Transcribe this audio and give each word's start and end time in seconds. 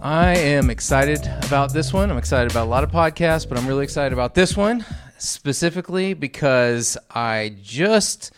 I 0.00 0.36
am 0.36 0.70
excited 0.70 1.26
about 1.44 1.72
this 1.72 1.92
one. 1.92 2.10
I'm 2.10 2.18
excited 2.18 2.52
about 2.52 2.66
a 2.66 2.70
lot 2.70 2.84
of 2.84 2.90
podcasts, 2.92 3.48
but 3.48 3.58
I'm 3.58 3.66
really 3.66 3.82
excited 3.82 4.12
about 4.12 4.32
this 4.34 4.56
one 4.56 4.84
specifically 5.18 6.14
because 6.14 6.96
I 7.10 7.56
just 7.60 8.32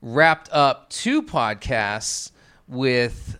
wrapped 0.00 0.48
up 0.52 0.88
two 0.88 1.22
podcasts 1.22 2.30
with 2.68 3.38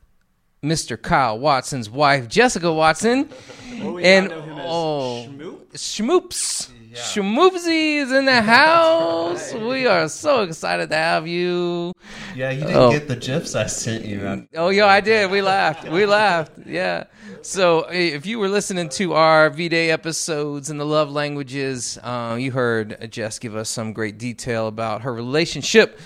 Mr. 0.65 1.01
Kyle 1.01 1.39
Watson's 1.39 1.89
wife, 1.89 2.27
Jessica 2.29 2.73
Watson. 2.73 3.29
and 3.71 4.33
oh, 4.33 5.29
Schmoops. 5.75 6.71
Schmoopsy 6.93 7.99
is 7.99 8.11
in 8.11 8.25
the 8.25 8.43
house. 8.43 9.53
We 9.55 9.87
are 9.87 10.09
so 10.09 10.43
excited 10.43 10.91
to 10.91 10.97
have 10.97 11.29
you. 11.29 11.93
Yeah, 12.35 12.51
you 12.51 12.61
didn't 12.63 12.77
Oh. 12.77 12.91
get 12.91 13.07
the 13.07 13.15
gifs 13.17 13.55
I 13.55 13.67
sent 13.67 14.05
you. 14.05 14.49
Oh, 14.57 14.71
yeah, 14.71 14.87
I 14.87 15.01
did. 15.01 15.31
We 15.31 15.41
laughed. 15.41 15.89
We 15.89 16.05
laughed. 16.07 16.53
Yeah. 16.67 17.05
So, 17.43 17.87
if 17.91 18.27
you 18.27 18.39
were 18.41 18.49
listening 18.49 18.89
to 18.91 19.13
our 19.15 19.51
V 19.51 19.69
Day 19.69 19.91
episodes 19.93 20.69
and 20.69 20.81
the 20.81 20.85
love 20.85 21.13
languages, 21.13 21.97
uh, 22.03 22.37
you 22.39 22.51
heard 22.51 23.09
Jess 23.11 23.39
give 23.39 23.55
us 23.55 23.71
some 23.71 23.93
great 23.93 24.19
detail 24.19 24.67
about 24.67 25.03
her 25.03 25.15
relationship 25.15 25.99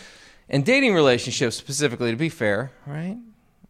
and 0.51 0.65
dating 0.67 0.95
relationships, 0.95 1.57
specifically, 1.57 2.11
to 2.11 2.17
be 2.19 2.29
fair, 2.29 2.71
right? 2.87 3.17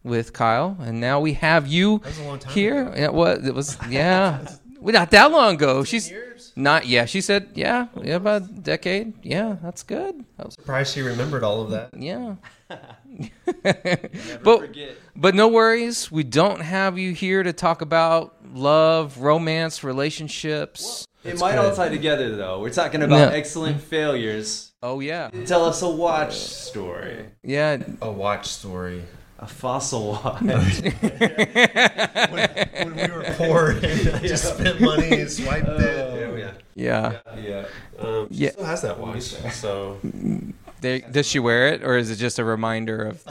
With 0.03 0.33
Kyle. 0.33 0.75
And 0.81 0.99
now 0.99 1.21
we 1.21 1.33
have 1.33 1.65
you 1.65 1.97
was 2.03 2.19
a 2.19 2.23
long 2.23 2.39
time 2.39 2.53
here. 2.53 2.81
ago. 2.89 2.93
It 3.03 3.13
was, 3.13 3.47
it 3.47 3.55
was, 3.55 3.77
yeah. 3.89 4.45
Well, 4.85 4.93
Not 4.93 5.09
that 5.11 5.31
long 5.31 5.55
ago. 5.55 5.83
She's 5.83 6.13
not, 6.55 6.85
yeah. 6.85 7.05
She 7.05 7.19
said, 7.19 7.49
yeah, 7.55 7.87
yeah, 8.03 8.17
about 8.17 8.43
a 8.43 8.45
decade. 8.45 9.13
Yeah, 9.23 9.55
that's 9.63 9.81
good. 9.81 10.23
That 10.37 10.45
was, 10.45 10.53
Surprised 10.53 10.93
she 10.93 11.01
remembered 11.01 11.43
all 11.43 11.61
of 11.63 11.71
that. 11.71 11.89
yeah. 11.97 12.35
but 14.43 14.75
but 15.15 15.33
no 15.33 15.47
worries. 15.47 16.11
We 16.11 16.23
don't 16.23 16.61
have 16.61 16.99
you 16.99 17.13
here 17.13 17.41
to 17.41 17.51
talk 17.53 17.81
about 17.81 18.35
love, 18.53 19.17
romance, 19.19 19.83
relationships. 19.83 21.07
It 21.23 21.39
might 21.39 21.55
good. 21.55 21.65
all 21.65 21.75
tie 21.75 21.89
together 21.89 22.35
though. 22.35 22.59
We're 22.61 22.69
talking 22.69 23.01
about 23.01 23.31
Yeah. 23.31 23.37
excellent 23.37 23.81
failures. 23.81 24.71
Oh 24.83 24.99
yeah, 24.99 25.29
Tell 25.47 25.65
us 25.65 25.81
a 25.81 25.89
watch 25.89 26.35
story. 26.35 27.25
yeah. 27.43 27.77
A 28.01 28.11
watch 28.11 28.47
story. 28.49 29.03
A 29.39 29.47
fossil 29.47 30.11
watch. 30.13 30.41
When 32.85 32.95
we 32.95 33.07
were 33.11 33.23
poor 33.37 33.71
and 33.83 34.21
just 34.23 34.55
spent 34.55 34.79
money 34.81 35.21
and 35.21 35.31
swiped 35.31 35.67
it. 35.67 36.55
Yeah, 36.75 37.19
Yeah. 37.35 37.35
yeah. 37.37 37.65
Um, 37.99 38.27
she 38.31 38.35
Yeah. 38.45 38.51
still 38.51 38.65
has 38.65 38.81
that 38.83 38.99
watch. 38.99 39.21
So 39.53 39.99
They, 40.81 41.01
does 41.01 41.25
she 41.27 41.39
wear 41.39 41.67
it, 41.69 41.83
or 41.83 41.97
is 41.97 42.11
it 42.11 42.17
just 42.17 42.37
a 42.39 42.43
reminder 42.43 43.03
of 43.05 43.23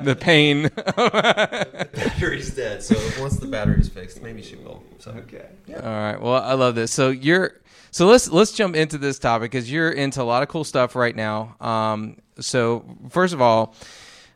the 0.00 0.16
pain? 0.18 0.62
the 0.74 1.88
battery's 1.94 2.50
dead. 2.54 2.82
So 2.82 2.96
once 3.20 3.36
the 3.36 3.46
battery's 3.46 3.88
fixed, 3.88 4.22
maybe 4.22 4.42
she 4.42 4.56
will. 4.56 4.82
So 4.98 5.12
okay. 5.12 5.46
All 5.74 5.82
right. 5.82 6.20
Well, 6.20 6.42
I 6.42 6.54
love 6.54 6.74
this. 6.74 6.92
So 6.92 7.10
you're 7.10 7.52
so 7.90 8.06
let's 8.06 8.30
let's 8.30 8.52
jump 8.52 8.74
into 8.76 8.98
this 8.98 9.18
topic 9.18 9.50
because 9.50 9.70
you're 9.70 9.90
into 9.92 10.20
a 10.22 10.24
lot 10.24 10.42
of 10.42 10.48
cool 10.48 10.64
stuff 10.64 10.94
right 10.96 11.14
now. 11.16 11.56
Um, 11.60 12.16
so 12.40 12.84
first 13.10 13.32
of 13.34 13.40
all, 13.40 13.74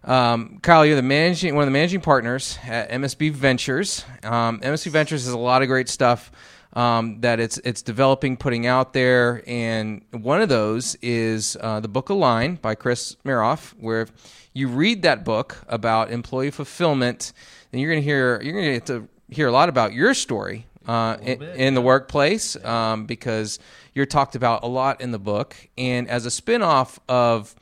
um, 0.05 0.59
Kyle, 0.63 0.85
you're 0.85 0.97
the 0.97 1.03
managing 1.03 1.55
one 1.55 1.63
of 1.63 1.67
the 1.67 1.73
managing 1.73 2.01
partners 2.01 2.59
at 2.65 2.91
MSB 2.91 3.33
Ventures. 3.33 4.05
Um, 4.23 4.61
MSB 4.61 4.91
Ventures 4.91 5.25
has 5.25 5.33
a 5.33 5.39
lot 5.39 5.63
of 5.63 5.69
great 5.69 5.89
stuff 5.89 6.33
um, 6.75 7.21
that 7.21 7.39
it's 7.39 7.59
it's 7.59 7.83
developing, 7.83 8.37
putting 8.37 8.67
out 8.67 8.93
there, 8.93 9.43
and 9.47 10.03
one 10.11 10.41
of 10.41 10.49
those 10.49 10.97
is 10.97 11.57
uh, 11.61 11.81
the 11.81 11.89
book 11.89 12.09
Align 12.09 12.57
by 12.57 12.75
Chris 12.75 13.17
Miroff, 13.25 13.75
where 13.79 14.09
you 14.55 14.69
read 14.69 15.03
that 15.03 15.25
book 15.25 15.59
about 15.69 16.11
employee 16.11 16.51
fulfillment, 16.51 17.33
and 17.73 17.81
you're 17.81 17.91
going 17.91 18.03
to 18.03 18.05
hear 18.05 18.41
you're 18.43 18.55
going 18.55 18.67
to 18.67 18.73
get 18.73 18.87
to 18.87 19.09
hear 19.29 19.49
a 19.49 19.53
lot 19.53 19.69
about 19.69 19.93
your 19.93 20.15
story 20.15 20.67
uh, 20.87 21.17
in, 21.21 21.43
in 21.43 21.75
the 21.75 21.81
workplace 21.81 22.57
um, 22.65 23.07
because 23.07 23.59
you're 23.95 24.07
talked 24.07 24.35
about 24.35 24.63
a 24.63 24.67
lot 24.67 25.01
in 25.01 25.13
the 25.13 25.19
book, 25.19 25.55
and 25.77 26.09
as 26.09 26.27
a 26.27 26.31
spinoff 26.31 26.99
of 27.09 27.55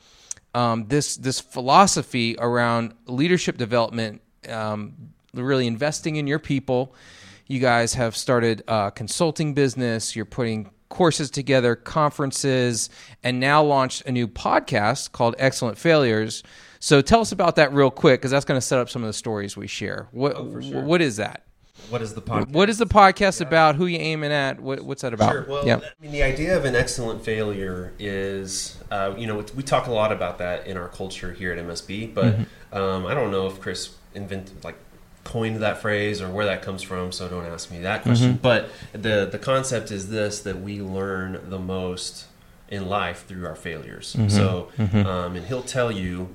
um, 0.53 0.87
this 0.87 1.17
this 1.17 1.39
philosophy 1.39 2.35
around 2.39 2.93
leadership 3.05 3.57
development, 3.57 4.21
um, 4.49 4.93
really 5.33 5.67
investing 5.67 6.17
in 6.17 6.27
your 6.27 6.39
people. 6.39 6.93
You 7.47 7.59
guys 7.59 7.93
have 7.95 8.15
started 8.15 8.63
a 8.67 8.91
consulting 8.93 9.53
business. 9.53 10.15
You're 10.15 10.25
putting 10.25 10.71
courses 10.89 11.29
together, 11.31 11.75
conferences, 11.75 12.89
and 13.23 13.39
now 13.39 13.63
launched 13.63 14.03
a 14.05 14.11
new 14.11 14.27
podcast 14.27 15.11
called 15.11 15.35
Excellent 15.37 15.77
Failures. 15.77 16.43
So 16.79 17.01
tell 17.01 17.21
us 17.21 17.31
about 17.31 17.55
that 17.57 17.73
real 17.73 17.91
quick, 17.91 18.19
because 18.19 18.31
that's 18.31 18.45
going 18.45 18.59
to 18.59 18.65
set 18.65 18.79
up 18.79 18.89
some 18.89 19.03
of 19.03 19.07
the 19.07 19.13
stories 19.13 19.55
we 19.55 19.67
share. 19.67 20.07
What 20.11 20.43
what 20.43 21.01
is 21.01 21.17
that? 21.17 21.43
What 21.89 22.01
is 22.01 22.13
the 22.13 22.21
podcast? 22.21 22.51
What 22.51 22.69
is 22.69 22.77
the 22.77 22.85
podcast 22.85 23.41
about? 23.41 23.75
Who 23.75 23.85
you 23.85 23.97
aiming 23.97 24.31
at? 24.31 24.59
What, 24.59 24.81
what's 24.81 25.01
that 25.01 25.13
about? 25.13 25.31
Sure. 25.31 25.45
Well, 25.47 25.65
yeah. 25.65 25.77
I 25.77 26.01
mean, 26.01 26.11
the 26.11 26.23
idea 26.23 26.55
of 26.57 26.65
an 26.65 26.75
excellent 26.75 27.23
failure 27.23 27.93
is, 27.99 28.77
uh, 28.91 29.13
you 29.17 29.27
know, 29.27 29.43
we 29.55 29.63
talk 29.63 29.87
a 29.87 29.91
lot 29.91 30.11
about 30.11 30.37
that 30.39 30.67
in 30.67 30.77
our 30.77 30.87
culture 30.87 31.33
here 31.33 31.51
at 31.53 31.63
MSB, 31.65 32.13
but 32.13 32.25
Mm-hmm. 32.35 32.77
um, 32.77 33.05
I 33.05 33.13
don't 33.13 33.31
know 33.31 33.47
if 33.47 33.59
Chris 33.59 33.95
invented, 34.13 34.63
like, 34.63 34.75
coined 35.23 35.57
that 35.57 35.79
phrase 35.79 36.21
or 36.21 36.29
where 36.29 36.45
that 36.45 36.61
comes 36.61 36.81
from. 36.81 37.11
So 37.11 37.27
don't 37.27 37.45
ask 37.45 37.69
me 37.71 37.79
that 37.79 38.03
question. 38.03 38.33
Mm-hmm. 38.33 38.41
But 38.41 38.69
the 38.93 39.27
the 39.31 39.37
concept 39.39 39.91
is 39.91 40.09
this: 40.09 40.41
that 40.41 40.61
we 40.61 40.81
learn 40.81 41.41
the 41.49 41.59
most 41.59 42.25
in 42.69 42.87
life 42.87 43.25
through 43.27 43.45
our 43.45 43.55
failures. 43.55 44.15
Mm-hmm. 44.17 44.29
So, 44.29 44.69
um, 45.07 45.35
and 45.35 45.45
he'll 45.45 45.61
tell 45.61 45.91
you 45.91 46.29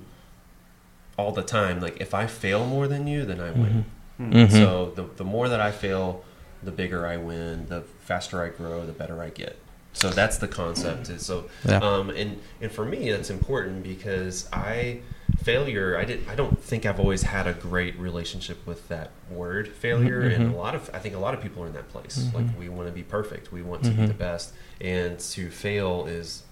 all 1.18 1.32
the 1.32 1.42
time, 1.42 1.80
like, 1.80 1.98
if 1.98 2.12
I 2.12 2.26
fail 2.26 2.66
more 2.66 2.86
than 2.86 3.06
you, 3.06 3.24
then 3.24 3.40
I 3.40 3.50
win. 3.50 3.86
Mm-hmm. 4.20 4.52
So 4.54 4.92
the, 4.94 5.04
the 5.16 5.24
more 5.24 5.48
that 5.48 5.60
I 5.60 5.70
fail, 5.72 6.24
the 6.62 6.72
bigger 6.72 7.06
I 7.06 7.16
win, 7.16 7.66
the 7.66 7.82
faster 8.00 8.42
I 8.42 8.48
grow, 8.48 8.86
the 8.86 8.92
better 8.92 9.22
I 9.22 9.30
get. 9.30 9.58
So 9.92 10.10
that's 10.10 10.36
the 10.38 10.48
concept. 10.48 11.06
So, 11.20 11.46
Yeah. 11.66 11.78
um, 11.78 12.10
and 12.10 12.38
and 12.60 12.70
for 12.70 12.84
me, 12.84 13.10
that's 13.10 13.30
important 13.30 13.82
because 13.82 14.46
I 14.52 15.00
failure. 15.42 15.96
I 15.96 16.04
did. 16.04 16.28
I 16.28 16.34
don't 16.34 16.62
think 16.62 16.84
I've 16.84 17.00
always 17.00 17.22
had 17.22 17.46
a 17.46 17.54
great 17.54 17.98
relationship 17.98 18.66
with 18.66 18.88
that 18.88 19.10
word 19.30 19.68
failure, 19.68 20.20
and 20.20 20.52
a 20.52 20.56
lot 20.56 20.74
of 20.74 20.90
I 20.92 20.98
think 20.98 21.14
a 21.14 21.18
lot 21.18 21.32
of 21.32 21.40
people 21.40 21.62
are 21.62 21.66
in 21.66 21.72
that 21.72 21.88
place. 21.88 22.28
Like 22.34 22.44
we 22.58 22.68
want 22.68 22.88
to 22.88 22.92
be 22.92 23.02
perfect, 23.02 23.52
we 23.52 23.62
want 23.62 23.84
to 23.84 23.90
be 23.90 24.04
the 24.06 24.12
best, 24.14 24.52
and 24.82 25.18
to 25.18 25.50
fail 25.50 26.04
is, 26.06 26.42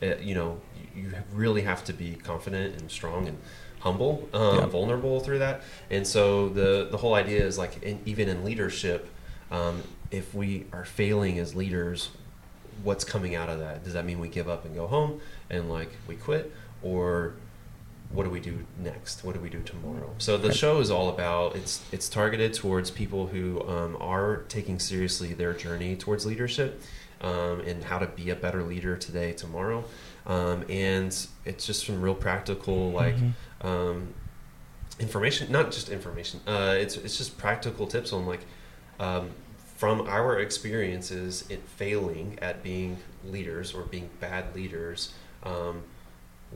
uh, 0.00 0.16
you 0.20 0.34
know, 0.36 0.60
you 0.94 1.02
you 1.02 1.12
really 1.32 1.62
have 1.62 1.82
to 1.86 1.92
be 1.92 2.14
confident 2.14 2.80
and 2.80 2.88
strong 2.90 3.26
and 3.26 3.38
humble, 3.86 4.28
um, 4.32 4.58
Yeah. 4.58 4.66
vulnerable 4.66 5.20
through 5.20 5.38
that. 5.38 5.62
And 5.90 6.04
so 6.06 6.48
the 6.48 6.88
the 6.90 6.96
whole 6.96 7.14
idea 7.14 7.44
is 7.46 7.56
like, 7.56 7.82
in, 7.82 8.00
even 8.04 8.28
in 8.28 8.44
leadership, 8.44 9.08
um, 9.50 9.82
if 10.10 10.34
we 10.34 10.66
are 10.72 10.84
failing 10.84 11.38
as 11.38 11.54
leaders, 11.54 12.10
what's 12.82 13.04
coming 13.04 13.34
out 13.36 13.48
of 13.48 13.58
that? 13.60 13.84
Does 13.84 13.92
that 13.92 14.04
mean 14.04 14.18
we 14.18 14.28
give 14.28 14.48
up 14.48 14.64
and 14.64 14.74
go 14.74 14.86
home 14.88 15.20
and 15.48 15.70
like 15.70 15.90
we 16.08 16.16
quit, 16.16 16.52
or 16.82 17.34
what 18.10 18.24
do 18.24 18.30
we 18.30 18.40
do 18.40 18.64
next? 18.82 19.24
What 19.24 19.34
do 19.34 19.40
we 19.40 19.48
do 19.50 19.62
tomorrow? 19.62 20.10
So 20.18 20.36
the 20.36 20.52
show 20.52 20.80
is 20.80 20.90
all 20.90 21.08
about 21.08 21.54
it's 21.56 21.82
it's 21.92 22.08
targeted 22.08 22.54
towards 22.54 22.90
people 22.90 23.28
who 23.28 23.66
um, 23.68 23.96
are 24.00 24.38
taking 24.48 24.78
seriously 24.80 25.32
their 25.32 25.52
journey 25.52 25.94
towards 25.96 26.26
leadership 26.26 26.82
um, 27.20 27.60
and 27.60 27.82
how 27.84 27.98
to 27.98 28.06
be 28.06 28.30
a 28.30 28.36
better 28.36 28.62
leader 28.62 28.96
today, 28.96 29.32
tomorrow, 29.32 29.84
um, 30.26 30.64
and 30.68 31.26
it's 31.44 31.66
just 31.66 31.86
some 31.86 32.00
real 32.00 32.14
practical 32.14 32.90
like 32.92 33.16
um, 33.62 34.14
information, 34.98 35.50
not 35.50 35.70
just 35.70 35.88
information. 35.88 36.40
Uh, 36.46 36.74
it's 36.78 36.96
it's 36.96 37.18
just 37.18 37.38
practical 37.38 37.86
tips 37.86 38.12
on 38.12 38.26
like 38.26 38.44
um, 39.00 39.30
from 39.76 40.02
our 40.02 40.38
experiences 40.38 41.44
in 41.50 41.60
failing 41.60 42.38
at 42.40 42.62
being 42.62 42.98
leaders 43.24 43.74
or 43.74 43.82
being 43.82 44.10
bad 44.20 44.54
leaders. 44.54 45.12
Um, 45.42 45.82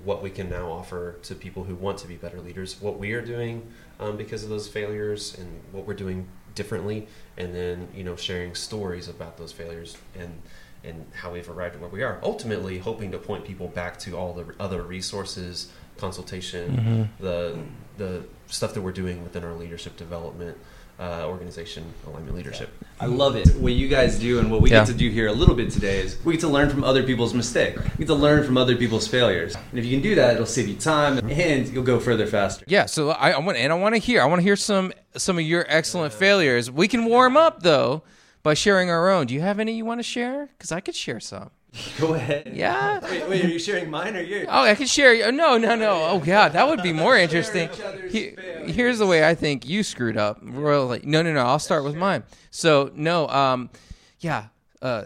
what 0.04 0.22
we 0.22 0.30
can 0.30 0.48
now 0.48 0.70
offer 0.70 1.16
to 1.22 1.34
people 1.34 1.64
who 1.64 1.74
want 1.74 1.98
to 1.98 2.06
be 2.06 2.14
better 2.14 2.40
leaders, 2.40 2.80
what 2.80 2.98
we 2.98 3.12
are 3.12 3.20
doing 3.20 3.70
um, 3.98 4.16
because 4.16 4.44
of 4.44 4.48
those 4.48 4.68
failures, 4.68 5.36
and 5.36 5.60
what 5.72 5.86
we're 5.86 5.94
doing 5.94 6.28
differently, 6.54 7.08
and 7.36 7.54
then 7.54 7.88
you 7.94 8.04
know 8.04 8.16
sharing 8.16 8.54
stories 8.54 9.08
about 9.08 9.36
those 9.36 9.52
failures 9.52 9.96
and 10.18 10.40
and 10.82 11.06
how 11.14 11.32
we've 11.32 11.48
arrived 11.48 11.74
at 11.74 11.80
where 11.80 11.90
we 11.90 12.02
are. 12.02 12.18
Ultimately, 12.22 12.78
hoping 12.78 13.10
to 13.12 13.18
point 13.18 13.44
people 13.44 13.68
back 13.68 13.98
to 14.00 14.16
all 14.16 14.32
the 14.32 14.54
other 14.58 14.82
resources, 14.82 15.70
consultation, 15.98 16.76
mm-hmm. 16.76 17.22
the 17.24 17.58
the 17.98 18.24
stuff 18.46 18.74
that 18.74 18.82
we're 18.82 18.92
doing 18.92 19.22
within 19.22 19.44
our 19.44 19.54
leadership 19.54 19.96
development. 19.96 20.56
Uh, 21.00 21.24
organization 21.26 21.82
alignment 22.06 22.36
leadership. 22.36 22.68
I 23.00 23.06
love 23.06 23.34
it. 23.34 23.48
What 23.56 23.72
you 23.72 23.88
guys 23.88 24.18
do 24.18 24.38
and 24.38 24.50
what 24.50 24.60
we 24.60 24.70
Yeah. 24.70 24.80
get 24.80 24.88
to 24.88 24.94
do 24.94 25.08
here 25.08 25.28
a 25.28 25.32
little 25.32 25.54
bit 25.54 25.70
today 25.70 26.00
is 26.00 26.18
we 26.24 26.34
get 26.34 26.40
to 26.42 26.48
learn 26.48 26.68
from 26.68 26.84
other 26.84 27.02
people's 27.02 27.32
mistakes. 27.32 27.80
We 27.96 28.04
get 28.04 28.08
to 28.08 28.14
learn 28.14 28.44
from 28.44 28.58
other 28.58 28.76
people's 28.76 29.08
failures. 29.08 29.56
And 29.70 29.78
if 29.78 29.86
you 29.86 29.92
can 29.92 30.02
do 30.02 30.14
that, 30.16 30.34
it'll 30.34 30.44
save 30.46 30.68
you 30.68 30.76
time 30.76 31.18
and 31.30 31.68
you'll 31.68 31.84
go 31.84 31.98
further 31.98 32.26
faster. 32.26 32.64
Yeah, 32.68 32.84
so 32.86 33.10
I, 33.10 33.30
I 33.30 33.38
want 33.38 33.56
and 33.56 33.72
I 33.72 33.76
want 33.76 33.94
to 33.94 33.98
hear 33.98 34.20
I 34.20 34.26
want 34.26 34.40
to 34.40 34.44
hear 34.44 34.56
some 34.56 34.92
some 35.16 35.38
of 35.38 35.44
your 35.44 35.64
excellent 35.68 36.12
failures. 36.12 36.70
We 36.70 36.86
can 36.86 37.06
warm 37.06 37.36
up 37.36 37.62
though 37.62 38.02
by 38.42 38.54
sharing 38.54 38.90
our 38.90 39.10
own. 39.10 39.26
Do 39.26 39.34
you 39.34 39.40
have 39.40 39.58
any 39.58 39.72
you 39.72 39.84
want 39.86 40.00
to 40.00 40.04
share? 40.04 40.46
Because 40.56 40.70
I 40.70 40.80
could 40.80 40.94
share 40.94 41.20
some. 41.20 41.50
Go 42.00 42.14
ahead. 42.14 42.50
Yeah. 42.54 42.98
Wait, 43.10 43.28
wait, 43.28 43.44
are 43.44 43.48
you 43.48 43.58
sharing 43.58 43.90
mine 43.90 44.16
or 44.16 44.20
yours? 44.22 44.46
Oh, 44.48 44.62
I 44.62 44.74
could 44.74 44.88
share. 44.88 45.30
No, 45.30 45.56
no, 45.56 45.76
no. 45.76 46.04
Oh 46.10 46.18
God, 46.18 46.52
that 46.54 46.66
would 46.68 46.82
be 46.82 46.92
more 46.92 47.16
interesting. 47.16 47.68
He- 48.10 48.34
here's 48.66 48.98
the 48.98 49.06
way 49.06 49.24
I 49.26 49.34
think 49.34 49.68
you 49.68 49.82
screwed 49.82 50.16
up 50.16 50.38
royally. 50.42 51.00
No, 51.04 51.22
no, 51.22 51.32
no. 51.32 51.40
I'll 51.46 51.58
start 51.60 51.84
with 51.84 51.94
mine. 51.94 52.24
So 52.50 52.90
no, 52.94 53.28
um, 53.28 53.70
yeah, 54.18 54.46
uh, 54.82 55.04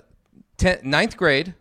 ten, 0.57 0.79
ninth 0.83 1.17
grade. 1.17 1.55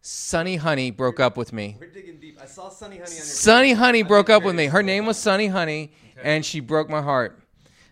Sunny 0.00 0.56
Honey 0.56 0.90
broke 0.90 1.20
up 1.20 1.36
with 1.36 1.52
me. 1.52 1.76
We're 1.78 1.90
digging 1.90 2.18
deep. 2.18 2.38
I 2.40 2.46
saw 2.46 2.68
Sunny 2.68 2.96
Honey 2.96 3.10
on 3.10 3.16
your 3.16 3.24
Sunny 3.24 3.72
Honey 3.72 4.02
broke 4.02 4.30
up 4.30 4.42
with 4.44 4.54
me. 4.54 4.66
Her 4.66 4.82
name 4.82 5.04
was 5.04 5.18
Sunny 5.18 5.48
Honey, 5.48 5.92
and 6.22 6.46
she 6.46 6.60
broke 6.60 6.88
my 6.88 7.02
heart. 7.02 7.40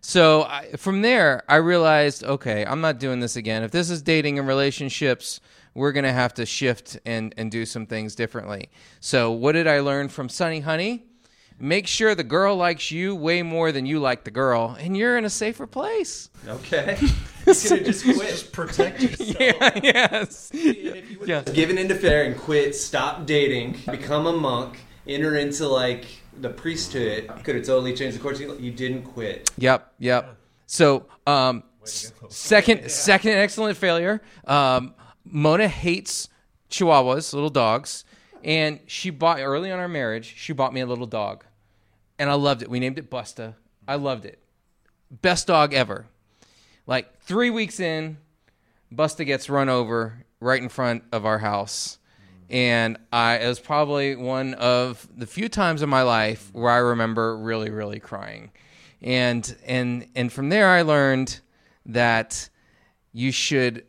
So 0.00 0.44
I, 0.44 0.70
from 0.76 1.02
there, 1.02 1.42
I 1.48 1.56
realized, 1.56 2.22
okay, 2.22 2.64
I'm 2.64 2.80
not 2.80 3.00
doing 3.00 3.18
this 3.20 3.34
again. 3.34 3.64
If 3.64 3.72
this 3.72 3.90
is 3.90 4.00
dating 4.02 4.38
and 4.38 4.46
relationships, 4.46 5.40
we're 5.76 5.92
gonna 5.92 6.12
have 6.12 6.34
to 6.34 6.46
shift 6.46 6.98
and 7.06 7.34
and 7.36 7.50
do 7.50 7.64
some 7.66 7.86
things 7.86 8.14
differently. 8.14 8.70
So 9.00 9.30
what 9.30 9.52
did 9.52 9.66
I 9.66 9.80
learn 9.80 10.08
from 10.08 10.28
Sunny 10.28 10.60
Honey? 10.60 11.04
Make 11.58 11.86
sure 11.86 12.14
the 12.14 12.24
girl 12.24 12.54
likes 12.56 12.90
you 12.90 13.14
way 13.14 13.42
more 13.42 13.72
than 13.72 13.86
you 13.86 13.98
like 13.98 14.24
the 14.24 14.30
girl, 14.30 14.76
and 14.78 14.94
you're 14.94 15.16
in 15.16 15.24
a 15.24 15.30
safer 15.30 15.66
place. 15.66 16.28
Okay. 16.46 16.98
you 17.00 17.08
could 17.54 17.70
have 17.70 17.84
just 17.84 18.04
quit. 18.04 18.48
Protect 18.52 19.00
yourself. 19.02 19.36
Yeah. 19.40 19.80
Yes. 19.82 20.50
Yeah. 21.24 21.40
Given 21.42 21.78
into 21.78 21.94
fair 21.94 22.24
and 22.24 22.36
quit, 22.36 22.74
stop 22.74 23.24
dating, 23.26 23.80
become 23.90 24.26
a 24.26 24.32
monk, 24.32 24.78
enter 25.08 25.34
into 25.36 25.66
like 25.66 26.04
the 26.40 26.50
priesthood, 26.50 27.28
could 27.42 27.54
have 27.56 27.64
totally 27.64 27.94
changed 27.94 28.18
the 28.18 28.22
course. 28.22 28.38
You 28.38 28.54
you 28.58 28.70
didn't 28.70 29.02
quit. 29.02 29.50
Yep, 29.56 29.94
yep. 29.98 30.36
So, 30.66 31.06
um, 31.26 31.62
s- 31.82 32.12
second, 32.28 32.90
second 32.90 33.32
excellent 33.32 33.76
failure. 33.78 34.20
Um, 34.46 34.94
Mona 35.30 35.68
hates 35.68 36.28
Chihuahuas, 36.70 37.32
little 37.32 37.50
dogs, 37.50 38.04
and 38.42 38.80
she 38.86 39.10
bought 39.10 39.40
early 39.40 39.70
on 39.70 39.78
our 39.78 39.88
marriage. 39.88 40.34
She 40.36 40.52
bought 40.52 40.74
me 40.74 40.80
a 40.80 40.86
little 40.86 41.06
dog, 41.06 41.44
and 42.18 42.30
I 42.30 42.34
loved 42.34 42.62
it. 42.62 42.70
We 42.70 42.80
named 42.80 42.98
it 42.98 43.10
Busta. 43.10 43.54
I 43.86 43.96
loved 43.96 44.24
it. 44.24 44.40
Best 45.10 45.46
dog 45.46 45.74
ever. 45.74 46.06
Like 46.86 47.20
three 47.20 47.50
weeks 47.50 47.80
in, 47.80 48.18
Busta 48.92 49.26
gets 49.26 49.50
run 49.50 49.68
over 49.68 50.24
right 50.40 50.62
in 50.62 50.68
front 50.68 51.04
of 51.12 51.24
our 51.26 51.38
house. 51.38 51.98
And 52.48 52.98
I 53.12 53.38
it 53.38 53.48
was 53.48 53.58
probably 53.58 54.14
one 54.14 54.54
of 54.54 55.08
the 55.16 55.26
few 55.26 55.48
times 55.48 55.82
in 55.82 55.88
my 55.88 56.02
life 56.02 56.50
where 56.52 56.70
I 56.70 56.76
remember 56.76 57.36
really, 57.36 57.70
really 57.70 57.98
crying. 57.98 58.52
And 59.02 59.56
and 59.66 60.06
and 60.14 60.32
from 60.32 60.48
there 60.48 60.68
I 60.68 60.82
learned 60.82 61.40
that 61.86 62.48
you 63.12 63.32
should 63.32 63.84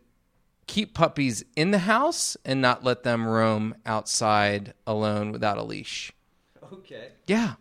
keep 0.67 0.93
puppies 0.93 1.43
in 1.55 1.71
the 1.71 1.79
house 1.79 2.37
and 2.45 2.61
not 2.61 2.83
let 2.83 3.03
them 3.03 3.25
roam 3.25 3.75
outside 3.85 4.73
alone 4.85 5.31
without 5.31 5.57
a 5.57 5.63
leash. 5.63 6.11
Okay. 6.71 7.09
Yeah. 7.25 7.53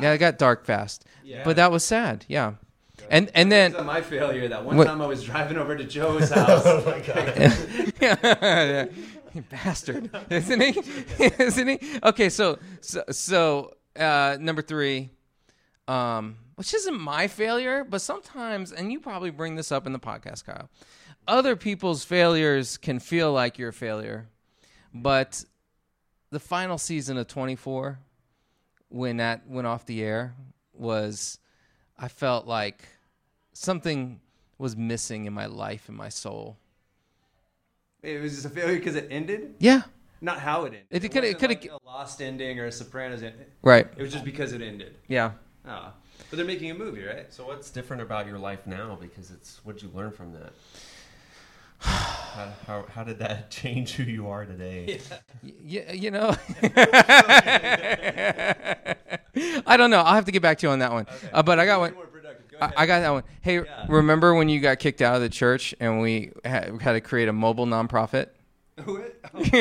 Yeah, 0.00 0.12
it 0.12 0.18
got 0.18 0.38
dark 0.38 0.64
fast. 0.64 1.04
Yeah. 1.24 1.42
But 1.44 1.56
that 1.56 1.72
was 1.72 1.84
sad. 1.84 2.24
Yeah. 2.28 2.54
And 3.10 3.30
and 3.34 3.50
then 3.50 3.72
my 3.86 4.00
failure. 4.00 4.48
That 4.48 4.64
one 4.64 4.76
What- 4.76 4.86
time 4.86 5.00
I 5.00 5.06
was 5.06 5.24
driving 5.24 5.56
over 5.58 5.76
to 5.76 5.84
Joe's 5.96 6.30
house. 6.30 6.64
You 9.34 9.42
bastard, 9.42 10.10
isn't 10.30 10.60
he? 10.60 10.80
isn't 11.38 11.68
he? 11.68 11.78
Okay, 12.02 12.30
so 12.30 12.58
so, 12.80 13.04
so 13.10 13.74
uh, 13.94 14.38
number 14.40 14.62
three, 14.62 15.10
um, 15.86 16.36
which 16.54 16.72
isn't 16.72 16.98
my 16.98 17.28
failure, 17.28 17.84
but 17.84 18.00
sometimes, 18.00 18.72
and 18.72 18.90
you 18.90 19.00
probably 19.00 19.28
bring 19.30 19.54
this 19.54 19.70
up 19.70 19.86
in 19.86 19.92
the 19.92 19.98
podcast, 19.98 20.46
Kyle. 20.46 20.70
Other 21.28 21.56
people's 21.56 22.04
failures 22.04 22.78
can 22.78 22.98
feel 23.00 23.32
like 23.32 23.58
your 23.58 23.70
failure, 23.70 24.26
but 24.94 25.44
the 26.30 26.40
final 26.40 26.78
season 26.78 27.18
of 27.18 27.26
Twenty 27.28 27.54
Four, 27.54 27.98
when 28.88 29.18
that 29.18 29.46
went 29.46 29.66
off 29.66 29.84
the 29.84 30.02
air, 30.02 30.34
was 30.72 31.38
I 31.98 32.08
felt 32.08 32.46
like 32.46 32.88
something 33.52 34.20
was 34.56 34.74
missing 34.74 35.26
in 35.26 35.34
my 35.34 35.44
life 35.46 35.88
and 35.88 35.96
my 35.98 36.08
soul. 36.08 36.56
it 38.02 38.20
was 38.22 38.32
just 38.34 38.46
a 38.46 38.50
failure 38.50 38.76
because 38.78 38.94
it 38.96 39.08
ended, 39.10 39.54
Yeah, 39.58 39.82
not 40.22 40.38
how 40.40 40.62
it 40.64 40.68
ended. 40.68 40.86
It 40.90 41.04
it 41.04 41.12
coulda- 41.12 41.48
like 41.48 41.66
a 41.66 41.78
lost 41.84 42.22
ending 42.22 42.58
or 42.58 42.64
a 42.66 42.72
Sopranos 42.72 43.22
ending. 43.22 43.46
right. 43.62 43.86
It 43.96 44.02
was 44.02 44.12
just 44.12 44.24
because 44.24 44.52
it 44.54 44.62
ended. 44.62 44.96
Yeah. 45.08 45.32
Oh. 45.66 45.92
But 46.30 46.36
they're 46.36 46.46
making 46.46 46.70
a 46.70 46.74
movie, 46.74 47.04
right? 47.04 47.32
So 47.32 47.46
what's 47.46 47.70
different 47.70 48.00
about 48.02 48.26
your 48.26 48.38
life 48.38 48.66
now? 48.66 48.96
Because 49.00 49.30
it's 49.30 49.60
what 49.64 49.74
did 49.76 49.82
you 49.82 49.90
learn 49.94 50.10
from 50.10 50.32
that? 50.32 50.52
How, 51.80 52.52
how, 52.66 52.84
how 52.92 53.04
did 53.04 53.18
that 53.20 53.50
change 53.52 53.92
who 53.92 54.02
you 54.02 54.28
are 54.28 54.44
today? 54.44 55.00
Yeah, 55.42 55.92
you 55.92 56.10
know. 56.10 56.34
I 59.66 59.76
don't 59.76 59.90
know. 59.90 59.98
I'll 60.00 60.14
have 60.14 60.24
to 60.26 60.32
get 60.32 60.42
back 60.42 60.58
to 60.58 60.66
you 60.66 60.70
on 60.72 60.80
that 60.80 60.92
one. 60.92 61.06
Uh, 61.32 61.42
but 61.42 61.58
I 61.58 61.66
got 61.66 61.80
one. 61.80 61.94
Go 61.94 62.04
I. 62.60 62.72
I 62.78 62.86
got 62.86 63.00
that 63.00 63.10
one. 63.10 63.22
Hey, 63.40 63.56
Yeah. 63.56 63.86
remember 63.88 64.34
when 64.34 64.48
you 64.48 64.60
got 64.60 64.78
kicked 64.78 65.00
out 65.02 65.14
of 65.16 65.20
the 65.22 65.28
church 65.28 65.74
and 65.80 66.00
we 66.00 66.32
had, 66.44 66.80
had 66.82 66.92
to 66.92 67.00
create 67.00 67.28
a 67.28 67.32
mobile 67.32 67.66
nonprofit? 67.66 68.28
What? 68.84 69.16
Look, 69.34 69.52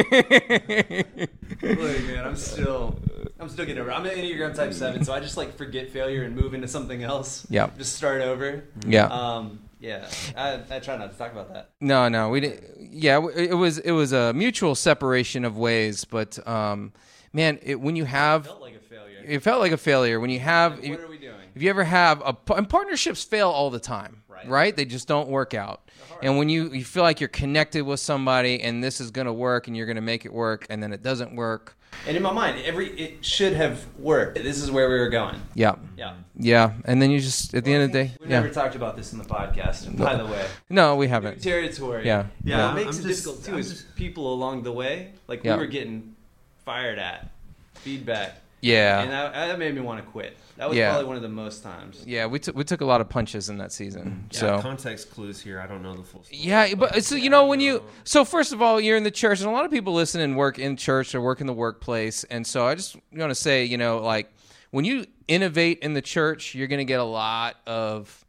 man, 2.05 2.23
I'm 2.25 2.35
still, 2.35 2.99
I'm 3.39 3.49
still 3.49 3.65
getting 3.65 3.81
over. 3.81 3.89
it. 3.89 3.93
I'm 3.93 4.05
an 4.05 4.15
Enneagram 4.15 4.53
Type 4.55 4.73
Seven, 4.73 5.03
so 5.03 5.11
I 5.11 5.19
just 5.19 5.37
like 5.37 5.55
forget 5.57 5.89
failure 5.89 6.21
and 6.23 6.35
move 6.35 6.53
into 6.53 6.67
something 6.67 7.01
else. 7.03 7.47
Yeah. 7.49 7.71
Just 7.79 7.95
start 7.95 8.21
over. 8.21 8.65
Yeah. 8.85 9.05
Um. 9.07 9.59
Yeah. 9.87 10.07
I, 10.35 10.59
I 10.75 10.79
try 10.79 10.97
not 10.97 11.11
to 11.11 11.17
talk 11.17 11.31
about 11.31 11.53
that. 11.53 11.69
No, 11.79 12.09
no, 12.09 12.29
we 12.29 12.39
didn't. 12.41 12.63
Yeah, 12.91 13.25
it 13.35 13.53
was 13.53 13.77
it 13.79 13.91
was 13.91 14.11
a 14.13 14.33
mutual 14.33 14.75
separation 14.75 15.45
of 15.45 15.57
ways. 15.57 16.05
But 16.05 16.45
um, 16.47 16.93
man, 17.33 17.59
it, 17.61 17.79
when 17.79 17.95
you 17.95 18.05
have, 18.05 18.45
Felt 18.45 18.61
like 18.61 18.75
a 18.75 18.79
failure. 18.79 19.23
it 19.25 19.39
felt 19.43 19.59
like 19.61 19.71
a 19.71 19.77
failure. 19.77 20.19
When 20.19 20.29
you 20.29 20.39
have, 20.39 20.79
What 20.79 20.99
are 20.99 21.07
we 21.07 21.17
doing? 21.17 21.35
If 21.55 21.61
you 21.63 21.69
ever 21.69 21.83
have 21.83 22.21
a 22.21 22.35
and 22.55 22.69
partnerships 22.69 23.23
fail 23.23 23.49
all 23.49 23.69
the 23.69 23.79
time, 23.79 24.23
Right. 24.45 24.75
They 24.75 24.85
just 24.85 25.07
don't 25.07 25.29
work 25.29 25.53
out. 25.53 25.89
And 26.21 26.37
when 26.37 26.49
you 26.49 26.71
you 26.71 26.83
feel 26.85 27.03
like 27.03 27.19
you're 27.19 27.27
connected 27.29 27.83
with 27.83 27.99
somebody 27.99 28.61
and 28.61 28.83
this 28.83 28.99
is 29.01 29.11
going 29.11 29.27
to 29.27 29.33
work 29.33 29.67
and 29.67 29.75
you're 29.75 29.85
going 29.85 29.95
to 29.97 30.01
make 30.01 30.25
it 30.25 30.33
work 30.33 30.65
and 30.69 30.81
then 30.81 30.93
it 30.93 31.01
doesn't 31.03 31.35
work, 31.35 31.76
And 32.05 32.15
in 32.15 32.23
my 32.23 32.31
mind, 32.31 32.61
every 32.63 32.87
it 32.99 33.25
should 33.25 33.53
have 33.53 33.85
worked. 33.97 34.35
This 34.35 34.61
is 34.61 34.69
where 34.71 34.89
we 34.89 34.97
were 34.97 35.09
going. 35.09 35.41
yeah, 35.55 35.75
Yeah. 35.97 36.13
yeah. 36.37 36.73
And 36.85 37.01
then 37.01 37.11
you 37.11 37.19
just 37.19 37.53
at 37.53 37.65
the 37.65 37.73
end 37.73 37.83
of 37.83 37.91
the 37.91 38.03
day, 38.03 38.11
We 38.21 38.27
yeah. 38.27 38.39
never 38.41 38.53
talked 38.53 38.75
about 38.75 38.95
this 38.95 39.11
in 39.13 39.19
the 39.19 39.25
podcast. 39.25 39.87
And 39.87 39.97
by 39.97 40.15
the 40.15 40.25
way, 40.25 40.45
No, 40.69 40.95
we 40.95 41.07
haven't. 41.07 41.41
territory. 41.41 42.05
Yeah. 42.05 42.27
Yeah. 42.43 42.57
Yeah, 42.57 42.65
What 42.67 42.75
makes 42.75 42.97
I'm 42.99 43.05
it 43.05 43.07
just- 43.09 43.23
difficult 43.25 43.45
too 43.45 43.53
I'm 43.53 43.59
is 43.59 43.69
just- 43.71 43.95
people 43.95 44.33
along 44.33 44.63
the 44.63 44.71
way. 44.71 45.11
Like 45.27 45.43
Yeah. 45.43 45.55
we 45.55 45.59
were 45.63 45.67
getting 45.67 46.15
fired 46.63 46.99
at, 46.99 47.29
feedback, 47.75 48.41
Yeah, 48.61 49.01
and 49.01 49.11
that, 49.11 49.33
that 49.33 49.59
made 49.59 49.73
me 49.75 49.81
want 49.81 50.03
to 50.03 50.09
quit. 50.11 50.35
That 50.57 50.69
was 50.69 50.77
Yeah. 50.77 50.89
probably 50.89 51.07
one 51.07 51.15
of 51.15 51.21
the 51.21 51.29
most 51.29 51.61
times. 51.63 52.01
yeah. 52.05 52.25
We 52.25 52.39
took 52.39 52.55
we 52.55 52.63
took 52.63 52.81
a 52.81 52.85
lot 52.85 52.99
of 52.99 53.07
punches 53.09 53.49
in 53.49 53.57
that 53.59 53.71
season. 53.71 54.27
Yeah, 54.31 54.39
So 54.39 54.59
context 54.61 55.11
clues 55.11 55.39
here. 55.39 55.59
I 55.59 55.67
don't 55.67 55.83
know 55.83 55.95
the 55.95 56.03
full 56.03 56.23
story. 56.23 56.39
Yeah, 56.41 56.73
but 56.75 57.03
so 57.03 57.15
you 57.15 57.29
know 57.29 57.45
when 57.45 57.59
you 57.59 57.83
so 58.03 58.25
first 58.25 58.51
of 58.53 58.61
all 58.61 58.79
you're 58.81 58.97
in 58.97 59.03
the 59.03 59.11
church 59.11 59.39
and 59.39 59.47
a 59.49 59.51
lot 59.51 59.65
of 59.65 59.71
people 59.71 59.93
listen 59.93 60.19
and 60.21 60.35
work 60.35 60.57
in 60.59 60.75
church 60.75 61.13
or 61.13 61.21
work 61.21 61.41
in 61.41 61.47
the 61.47 61.53
workplace 61.53 62.23
and 62.25 62.45
so 62.45 62.65
I 62.65 62.75
just 62.75 62.95
want 63.13 63.29
to 63.29 63.35
say 63.35 63.65
you 63.65 63.77
know 63.77 63.99
like 63.99 64.31
when 64.71 64.83
you 64.83 65.05
innovate 65.27 65.79
in 65.79 65.93
the 65.93 66.01
church 66.01 66.55
you're 66.55 66.67
going 66.67 66.79
to 66.79 66.85
get 66.85 66.99
a 66.99 67.03
lot 67.03 67.57
of 67.67 68.25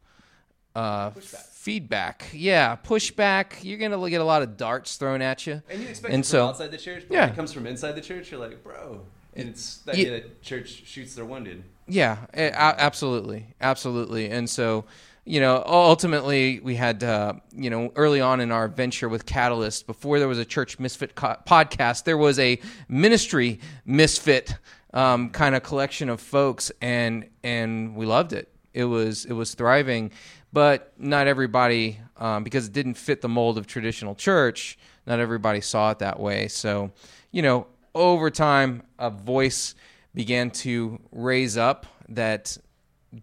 uh, 0.75 1.09
feedback. 1.51 2.29
Yeah, 2.31 2.75
pushback. 2.77 3.63
You're 3.63 3.79
going 3.79 3.91
to 3.91 4.09
get 4.09 4.21
a 4.21 4.23
lot 4.23 4.41
of 4.43 4.55
darts 4.55 4.95
thrown 4.97 5.21
at 5.21 5.45
you. 5.47 5.61
And 5.69 5.81
you 5.81 5.87
expect 5.89 6.13
And 6.13 6.23
it 6.23 6.27
from 6.27 6.31
so- 6.31 6.47
outside 6.47 6.71
the 6.71 6.77
church, 6.77 7.03
but 7.07 7.15
Yeah. 7.15 7.21
when 7.21 7.29
it 7.31 7.35
comes 7.35 7.51
from 7.51 7.67
inside 7.67 7.93
the 7.93 8.01
church, 8.01 8.31
you're 8.31 8.39
like, 8.39 8.63
bro. 8.63 9.01
And 9.35 9.49
it's 9.49 9.77
the 9.77 9.93
Ye- 9.95 10.01
idea 10.05 10.11
that 10.21 10.41
church 10.41 10.83
shoots 10.85 11.15
their 11.15 11.25
wounded. 11.25 11.63
Yeah, 11.89 12.17
a- 12.35 12.49
a- 12.49 12.75
absolutely, 12.79 13.47
absolutely. 13.61 14.29
And 14.29 14.47
so, 14.49 14.85
you 15.25 15.39
know, 15.39 15.63
ultimately, 15.65 16.59
we 16.59 16.75
had, 16.75 17.03
uh, 17.03 17.33
you 17.55 17.69
know, 17.69 17.91
early 17.95 18.21
on 18.21 18.39
in 18.39 18.51
our 18.51 18.67
venture 18.67 19.09
with 19.09 19.25
Catalyst, 19.25 19.87
before 19.87 20.19
there 20.19 20.27
was 20.27 20.37
a 20.39 20.45
church 20.45 20.79
misfit 20.79 21.15
co- 21.15 21.37
podcast, 21.47 22.03
there 22.03 22.17
was 22.17 22.37
a 22.39 22.59
ministry 22.87 23.59
misfit 23.85 24.55
um, 24.93 25.29
kind 25.29 25.55
of 25.55 25.63
collection 25.63 26.09
of 26.09 26.19
folks, 26.21 26.71
and 26.81 27.27
and 27.43 27.95
we 27.95 28.05
loved 28.05 28.33
it. 28.33 28.51
It 28.73 28.85
was 28.85 29.25
it 29.25 29.33
was 29.33 29.53
thriving, 29.55 30.11
but 30.53 30.93
not 30.97 31.27
everybody, 31.27 31.99
um, 32.17 32.43
because 32.43 32.67
it 32.67 32.73
didn't 32.73 32.95
fit 32.95 33.21
the 33.21 33.29
mold 33.29 33.57
of 33.57 33.67
traditional 33.67 34.15
church. 34.15 34.77
Not 35.07 35.19
everybody 35.19 35.61
saw 35.61 35.91
it 35.91 35.99
that 35.99 36.19
way. 36.19 36.47
So, 36.47 36.91
you 37.31 37.41
know, 37.43 37.67
over 37.95 38.29
time, 38.31 38.83
a 38.97 39.09
voice 39.11 39.75
began 40.13 40.51
to 40.51 40.99
raise 41.11 41.57
up 41.57 41.85
that 42.09 42.57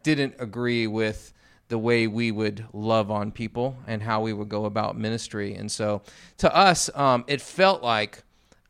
didn't 0.03 0.35
agree 0.39 0.87
with 0.87 1.33
the 1.69 1.79
way 1.79 2.07
we 2.07 2.31
would 2.31 2.65
love 2.73 3.11
on 3.11 3.33
people 3.33 3.77
and 3.87 4.03
how 4.03 4.21
we 4.21 4.33
would 4.33 4.49
go 4.49 4.67
about 4.67 4.97
ministry. 4.97 5.55
And 5.55 5.71
so 5.71 6.03
to 6.39 6.55
us, 6.55 6.89
um, 6.95 7.25
it 7.27 7.41
felt 7.41 7.83
like 7.83 8.23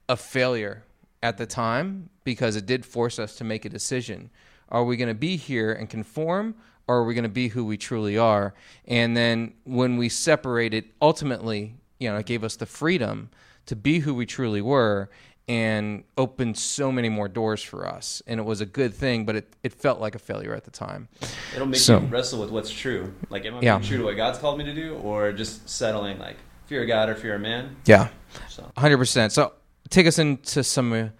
a 0.09 0.17
failure 0.17 0.85
at 1.23 1.37
the 1.37 1.47
time 1.47 2.09
because 2.25 2.57
it 2.57 2.67
did 2.67 2.87
force 2.87 3.19
us 3.19 3.37
to 3.37 3.45
make 3.45 3.65
a 3.65 3.69
decision. 3.69 4.31
Are 4.69 4.85
we 4.85 4.97
going 4.97 5.09
to 5.09 5.15
be 5.15 5.37
here 5.37 5.73
and 5.73 5.89
conform, 5.89 6.55
or 6.89 6.99
are 6.99 7.05
we 7.05 7.15
going 7.15 7.25
to 7.25 7.29
be 7.29 7.49
who 7.49 7.65
we 7.65 7.77
truly 7.77 8.17
are? 8.17 8.55
And 8.87 9.17
then 9.17 9.55
when 9.65 9.97
we 9.97 10.09
separated, 10.09 10.87
ultimately, 11.01 11.75
you 11.99 12.11
know, 12.11 12.17
it 12.17 12.27
gave 12.27 12.45
us 12.45 12.57
the 12.57 12.67
freedom 12.67 13.31
to 13.67 13.77
be 13.77 14.01
who 14.01 14.15
we 14.15 14.27
truly 14.27 14.61
were 14.63 15.09
and 15.49 16.03
opened 16.19 16.57
so 16.59 16.91
many 16.91 17.09
more 17.09 17.29
doors 17.29 17.63
for 17.63 17.87
us. 17.87 18.21
And 18.27 18.41
it 18.41 18.43
was 18.43 18.61
a 18.61 18.67
good 18.67 18.93
thing, 18.95 19.25
but 19.25 19.37
it, 19.37 19.55
it 19.63 19.73
felt 19.73 20.01
like 20.01 20.15
a 20.17 20.19
failure 20.19 20.55
at 20.55 20.65
the 20.65 20.71
time. 20.73 21.09
It'll 21.55 21.67
make 21.67 21.81
So- 21.81 22.01
you 22.01 22.07
wrestle 22.07 22.41
with 22.41 22.51
what's 22.51 22.71
true. 22.71 23.15
Like, 23.31 23.45
am 23.45 23.55
I 23.57 23.61
Yeah. 23.61 23.79
true 23.79 23.99
to 23.99 24.05
what 24.05 24.17
God's 24.17 24.39
called 24.39 24.59
me 24.59 24.65
to 24.65 24.75
do, 24.75 24.97
or 24.97 25.33
just 25.33 25.69
settling 25.69 26.19
like 26.19 26.37
fear 26.67 26.83
of 26.83 26.89
God 26.89 27.09
or 27.09 27.15
fear 27.15 27.37
of 27.37 27.41
man? 27.43 27.77
Yeah, 27.85 28.09
So 28.49 28.71
100%. 28.77 29.31
So 29.33 29.53
take 29.89 30.07
us 30.09 30.19
into 30.19 30.65
some 30.65 30.93
of 30.93 31.11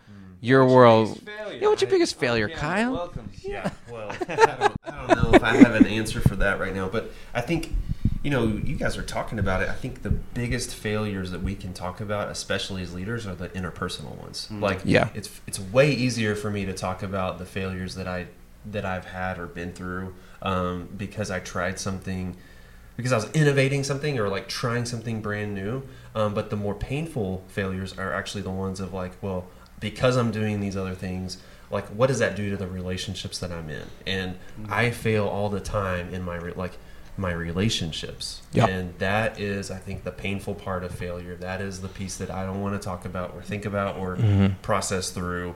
your 0.41 0.67
world. 0.67 1.21
failure? 1.25 1.59
Yeah, 1.61 1.69
what's 1.69 1.83
your 1.83 1.91
biggest 1.91 2.19
failure, 2.19 2.49
Yeah, 2.49 2.57
Kyle? 2.59 2.93
Welcome. 2.93 3.31
Yeah, 3.43 3.71
well, 3.91 4.11
I 4.11 4.35
don't, 4.35 4.73
I 4.85 5.07
don't 5.07 5.23
know 5.23 5.35
if 5.35 5.43
I 5.45 5.57
have 5.57 5.75
an 5.77 5.87
answer 5.87 6.21
for 6.21 6.35
that 6.37 6.59
right 6.59 6.75
now, 6.75 6.89
but 6.89 7.13
I 7.33 7.41
think, 7.43 7.73
you 8.27 8.33
know, 8.33 8.45
you 8.65 8.75
guys 8.75 8.97
are 8.99 9.05
talking 9.05 9.39
about 9.39 9.63
it. 9.63 9.69
I 9.69 9.75
think 9.75 10.03
the 10.03 10.11
biggest 10.11 10.75
failures 10.75 11.31
that 11.31 11.45
we 11.45 11.55
can 11.55 11.73
talk 11.73 12.01
about, 12.01 12.29
especially 12.29 12.83
as 12.83 12.93
leaders, 12.93 13.25
are 13.25 13.37
the 13.37 13.51
interpersonal 13.51 14.17
ones. 14.21 14.49
Like, 14.51 14.81
Yeah. 14.83 15.11
it's 15.15 15.31
it's 15.47 15.61
way 15.61 15.93
easier 15.93 16.35
for 16.35 16.51
me 16.51 16.65
to 16.65 16.73
talk 16.73 17.05
about 17.05 17.39
the 17.39 17.47
failures 17.47 17.95
that 17.95 18.09
I 18.09 18.27
that 18.73 18.85
I've 18.85 19.05
had 19.05 19.39
or 19.39 19.47
been 19.47 19.73
through 19.73 20.13
um, 20.43 20.89
because 20.97 21.31
I 21.31 21.39
tried 21.39 21.79
something 21.79 22.35
because 22.97 23.13
I 23.13 23.17
was 23.17 23.31
innovating 23.31 23.85
something 23.85 24.19
or 24.19 24.29
like 24.29 24.49
trying 24.49 24.87
something 24.87 25.23
brand 25.23 25.55
new. 25.55 25.85
Um, 26.17 26.35
but 26.35 26.51
the 26.51 26.57
more 26.57 26.75
painful 26.75 27.45
failures 27.47 27.97
are 27.97 28.13
actually 28.13 28.43
the 28.43 28.51
ones 28.51 28.81
of 28.81 28.93
like, 28.93 29.13
well, 29.23 29.45
because 29.79 30.17
I'm 30.17 30.33
doing 30.33 30.59
these 30.59 30.77
other 30.77 30.97
things, 30.97 31.39
like 31.71 31.87
what 31.91 32.09
does 32.09 32.19
that 32.19 32.35
do 32.35 32.51
to 32.51 32.57
the 32.57 32.67
relationships 32.67 33.39
that 33.39 33.53
I'm 33.53 33.71
in? 33.71 33.87
And 34.05 34.35
I 34.69 34.91
fail 34.91 35.29
all 35.29 35.49
the 35.49 35.61
time 35.61 36.13
in 36.13 36.23
my 36.25 36.35
re- 36.39 36.55
like 36.57 36.77
my 37.19 37.33
relationships. 37.33 38.43
Yep. 38.53 38.69
And 38.69 38.99
that 38.99 39.41
is, 39.41 39.71
I 39.71 39.79
think, 39.79 40.05
the 40.05 40.11
painful 40.13 40.55
part 40.55 40.85
of 40.85 40.93
failure. 40.95 41.35
That 41.37 41.61
is 41.61 41.81
the 41.81 41.89
piece 41.89 42.17
that 42.19 42.31
I 42.31 42.45
don't 42.45 42.61
want 42.61 42.81
to 42.81 42.85
talk 42.85 43.05
about 43.05 43.33
or 43.35 43.43
think 43.43 43.65
about 43.65 43.97
or 43.97 44.19
process 44.63 45.11
through. 45.11 45.55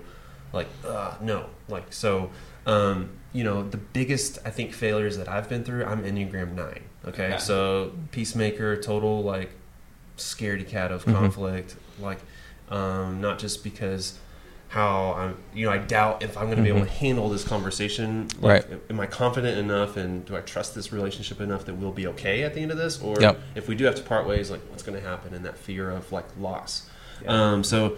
Like, 0.52 0.68
uh, 0.86 1.14
no, 1.20 1.46
like 1.68 1.92
so. 1.92 2.30
Um, 2.66 3.10
you 3.32 3.44
know, 3.44 3.62
the 3.68 3.76
biggest 3.78 4.38
I 4.44 4.50
think 4.50 4.72
failures 4.72 5.16
that 5.16 5.28
I've 5.28 5.48
been 5.48 5.64
through. 5.64 5.84
I'm 5.84 6.02
Enneagram 6.04 6.54
Nine. 6.54 6.82
Okay, 7.06 7.28
Okay. 7.28 7.38
so 7.38 7.92
peacemaker, 8.10 8.76
total 8.80 9.22
like 9.22 9.50
scaredy 10.18 10.68
cat 10.68 10.90
of 10.92 11.04
conflict. 11.04 11.76
Like, 11.98 12.18
um, 12.68 13.20
not 13.20 13.38
just 13.38 13.62
because 13.64 14.18
how 14.70 15.14
I'm, 15.14 15.36
you 15.52 15.66
know, 15.66 15.72
I 15.72 15.78
doubt 15.78 16.22
if 16.22 16.38
I'm 16.38 16.44
going 16.46 16.56
to 16.58 16.62
be 16.62 16.68
able 16.68 16.84
to 16.84 16.90
handle 16.90 17.28
this 17.28 17.42
conversation. 17.42 18.28
Like, 18.40 18.68
Right. 18.70 18.80
Am 18.88 19.00
I 19.00 19.06
confident 19.06 19.58
enough, 19.58 19.96
and 19.96 20.24
do 20.24 20.36
I 20.36 20.40
trust 20.42 20.76
this 20.76 20.92
relationship 20.92 21.40
enough 21.40 21.64
that 21.64 21.74
we'll 21.74 21.90
be 21.90 22.06
okay 22.06 22.44
at 22.44 22.54
the 22.54 22.60
end 22.60 22.70
of 22.70 22.78
this? 22.78 23.02
Or 23.02 23.20
Yep. 23.20 23.40
if 23.56 23.66
we 23.66 23.74
do 23.74 23.84
have 23.86 23.96
to 23.96 24.02
part 24.02 24.28
ways, 24.28 24.48
like 24.48 24.60
what's 24.70 24.84
going 24.84 24.96
to 25.00 25.04
happen, 25.04 25.34
and 25.34 25.44
that 25.44 25.58
fear 25.58 25.90
of 25.90 26.12
like 26.12 26.26
loss. 26.38 26.88
Um, 27.26 27.64
so 27.64 27.96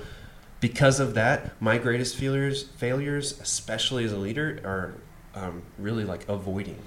because 0.60 0.98
of 0.98 1.12
that, 1.12 1.52
my 1.60 1.76
greatest 1.76 2.16
failures, 2.16 2.62
failures, 2.78 3.38
especially 3.40 4.04
as 4.06 4.12
a 4.12 4.16
leader, 4.16 4.58
are 4.64 4.94
um, 5.38 5.62
really 5.78 6.04
like 6.06 6.26
avoiding 6.26 6.78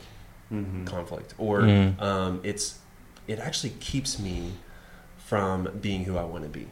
conflict, 0.86 1.34
or 1.38 1.62
Mm. 1.62 2.02
um, 2.02 2.40
it's 2.44 2.80
it 3.28 3.38
actually 3.40 3.72
keeps 3.80 4.18
me 4.20 4.54
from 5.18 5.70
being 5.82 6.06
who 6.06 6.18
I 6.18 6.24
want 6.24 6.44
to 6.44 6.50
be 6.50 6.68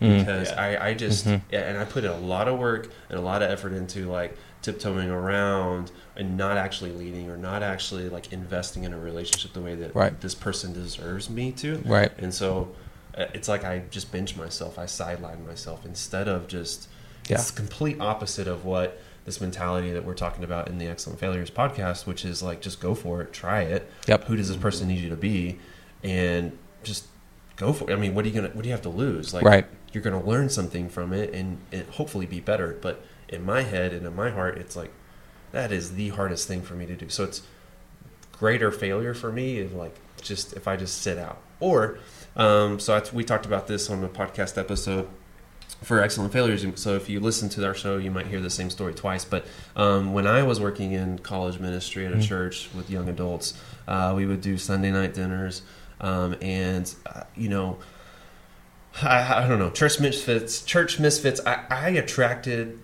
Mm. 0.00 0.18
because 0.20 0.48
Yeah. 0.50 0.60
I, 0.62 0.88
I 0.88 0.94
just 0.94 1.26
Mhm. 1.26 1.42
yeah, 1.50 1.60
and 1.68 1.78
I 1.78 1.84
put 1.84 2.04
a 2.04 2.14
lot 2.14 2.46
of 2.48 2.58
work 2.58 2.90
and 3.08 3.18
a 3.18 3.22
lot 3.22 3.42
of 3.42 3.50
effort 3.50 3.72
into 3.72 4.10
like 4.10 4.36
tiptoeing 4.62 5.10
around 5.10 5.90
and 6.16 6.36
not 6.36 6.56
actually 6.56 6.92
leading 6.92 7.30
or 7.30 7.36
not 7.36 7.62
actually 7.62 8.08
like 8.08 8.32
investing 8.32 8.84
in 8.84 8.92
a 8.92 8.98
relationship 8.98 9.52
the 9.52 9.60
way 9.60 9.74
that 9.76 9.94
Right. 9.94 10.20
this 10.20 10.34
person 10.34 10.72
deserves 10.72 11.28
me 11.30 11.52
to. 11.52 11.82
Right. 11.84 12.12
And 12.18 12.32
so 12.34 12.74
uh, 13.16 13.26
it's 13.34 13.48
like 13.48 13.64
I 13.64 13.82
just 13.90 14.12
bench 14.12 14.36
myself. 14.36 14.78
I 14.78 14.86
sideline 14.86 15.44
myself 15.46 15.84
instead 15.84 16.28
of 16.28 16.46
just 16.46 16.88
Yeah. 17.28 17.36
it's 17.38 17.50
complete 17.50 17.96
opposite 18.00 18.46
of 18.46 18.64
what 18.64 19.00
this 19.24 19.40
mentality 19.40 19.90
that 19.90 20.04
we're 20.04 20.14
talking 20.14 20.42
about 20.44 20.68
in 20.68 20.78
the 20.78 20.86
Excellent 20.86 21.18
Failures 21.18 21.50
podcast, 21.50 22.06
which 22.06 22.24
is 22.24 22.42
like 22.42 22.60
just 22.60 22.80
go 22.80 22.94
for 22.94 23.20
it, 23.20 23.32
try 23.32 23.62
it. 23.62 23.90
Yep. 24.06 24.24
Who 24.24 24.36
does 24.36 24.48
this 24.48 24.56
person 24.56 24.88
need 24.88 25.00
you 25.00 25.08
to 25.10 25.16
be, 25.16 25.58
and 26.02 26.56
just 26.82 27.04
go 27.58 27.72
for 27.72 27.90
it. 27.90 27.92
I 27.92 27.96
mean, 27.96 28.14
what 28.14 28.24
are 28.24 28.28
you 28.28 28.34
gonna? 28.34 28.48
What 28.54 28.62
do 28.62 28.68
you 28.68 28.72
have 28.74 28.82
to 28.82 28.88
lose? 28.88 29.34
Like, 29.34 29.44
Right. 29.44 29.66
you're 29.92 30.02
gonna 30.02 30.24
learn 30.24 30.48
something 30.48 30.88
from 30.88 31.12
it 31.12 31.32
and, 31.34 31.58
and 31.72 31.86
hopefully 31.90 32.26
be 32.26 32.40
better. 32.40 32.76
But 32.80 33.04
in 33.28 33.44
my 33.44 33.62
head 33.62 33.92
and 33.92 34.06
in 34.06 34.14
my 34.16 34.30
heart, 34.30 34.56
it's 34.58 34.76
like 34.76 34.90
that 35.52 35.70
is 35.72 35.92
the 35.94 36.10
hardest 36.10 36.46
thing 36.48 36.62
for 36.62 36.74
me 36.74 36.86
to 36.86 36.94
do. 36.96 37.08
So 37.08 37.24
it's 37.24 37.42
greater 38.32 38.70
failure 38.70 39.14
for 39.14 39.32
me 39.32 39.58
if 39.58 39.74
like 39.74 39.94
just 40.22 40.52
if 40.54 40.68
I 40.68 40.76
just 40.76 41.02
sit 41.02 41.18
out 41.18 41.38
or 41.60 41.98
um, 42.36 42.78
so 42.78 42.94
I, 42.94 43.02
we 43.12 43.24
talked 43.24 43.46
about 43.46 43.66
this 43.66 43.90
on 43.90 44.04
a 44.04 44.08
podcast 44.08 44.56
episode 44.58 45.08
for 45.82 46.00
excellent 46.00 46.32
failures. 46.32 46.64
So 46.76 46.94
if 46.94 47.08
you 47.08 47.18
listen 47.20 47.48
to 47.50 47.66
our 47.66 47.74
show, 47.74 47.98
you 47.98 48.10
might 48.12 48.26
hear 48.28 48.40
the 48.40 48.50
same 48.50 48.70
story 48.70 48.94
twice. 48.94 49.24
But 49.24 49.44
um, 49.74 50.12
when 50.12 50.26
I 50.26 50.42
was 50.44 50.60
working 50.60 50.92
in 50.92 51.18
college 51.18 51.58
ministry 51.58 52.06
at 52.06 52.12
a 52.12 52.20
church 52.22 52.68
with 52.76 52.90
young 52.90 53.08
adults, 53.08 53.54
uh, 53.88 54.12
we 54.16 54.26
would 54.26 54.40
do 54.40 54.56
Sunday 54.58 54.90
night 54.92 55.14
dinners, 55.14 55.62
um, 56.00 56.36
and 56.40 56.94
uh, 57.06 57.24
you 57.36 57.48
know, 57.48 57.78
I, 59.02 59.44
I 59.44 59.48
don't 59.48 59.58
know, 59.58 59.70
church 59.70 60.00
misfits. 60.00 60.62
Church 60.62 60.98
misfits. 60.98 61.40
I, 61.46 61.64
I 61.70 61.88
attracted 61.90 62.78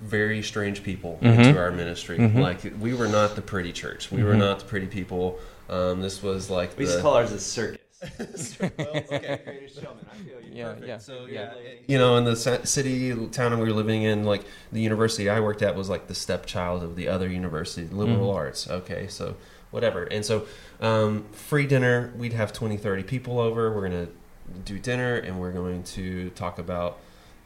very 0.00 0.42
strange 0.42 0.82
people 0.82 1.18
into 1.22 1.58
our 1.58 1.70
ministry. 1.70 2.18
Like 2.18 2.60
we 2.80 2.94
were 2.94 3.08
not 3.08 3.34
the 3.34 3.42
pretty 3.42 3.72
church. 3.72 4.10
We 4.10 4.22
were 4.22 4.34
not 4.34 4.60
the 4.60 4.64
pretty 4.66 4.86
people. 4.86 5.38
Um, 5.68 6.00
this 6.00 6.22
was 6.22 6.50
like 6.50 6.70
We 6.78 6.84
the, 6.84 6.90
used 6.90 6.96
to 6.98 7.02
call 7.02 7.14
ours 7.14 7.32
a 7.32 7.40
circus. 7.40 7.80
okay. 8.20 9.40
I 9.42 9.68
feel 9.68 10.40
you. 10.40 10.50
Yeah, 10.52 10.64
Perfect. 10.68 10.86
yeah. 10.86 10.98
So 10.98 11.26
yeah. 11.26 11.52
yeah, 11.54 11.70
you 11.86 11.98
know, 11.98 12.16
in 12.16 12.24
the 12.24 12.36
city 12.36 13.14
town 13.28 13.58
we 13.58 13.64
were 13.64 13.72
living 13.72 14.02
in, 14.02 14.24
like 14.24 14.44
the 14.70 14.80
university 14.80 15.28
I 15.28 15.40
worked 15.40 15.62
at 15.62 15.74
was 15.74 15.88
like 15.88 16.06
the 16.06 16.14
stepchild 16.14 16.82
of 16.82 16.94
the 16.94 17.08
other 17.08 17.28
university, 17.28 17.88
liberal 17.88 18.30
arts. 18.30 18.68
Okay, 18.68 19.06
so 19.08 19.36
whatever. 19.70 20.04
And 20.04 20.24
so 20.24 20.46
um, 20.80 21.24
free 21.32 21.66
dinner, 21.66 22.12
we'd 22.16 22.32
have 22.32 22.52
20, 22.52 22.76
30 22.76 23.02
people 23.02 23.38
over. 23.38 23.72
We're 23.72 23.88
gonna 23.88 24.08
do 24.64 24.78
dinner, 24.78 25.16
and 25.16 25.40
we're 25.40 25.52
going 25.52 25.82
to 25.82 26.30
talk 26.30 26.58
about 26.58 26.98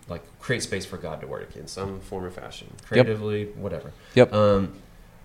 like 0.08 0.22
create 0.40 0.62
space 0.62 0.84
for 0.84 0.96
God 0.96 1.20
to 1.20 1.26
work 1.26 1.56
in 1.56 1.66
some 1.66 2.00
form 2.00 2.24
or 2.24 2.30
fashion, 2.30 2.68
creatively, 2.86 3.46
whatever. 3.54 3.92
Yep. 4.14 4.32
Um, 4.32 4.74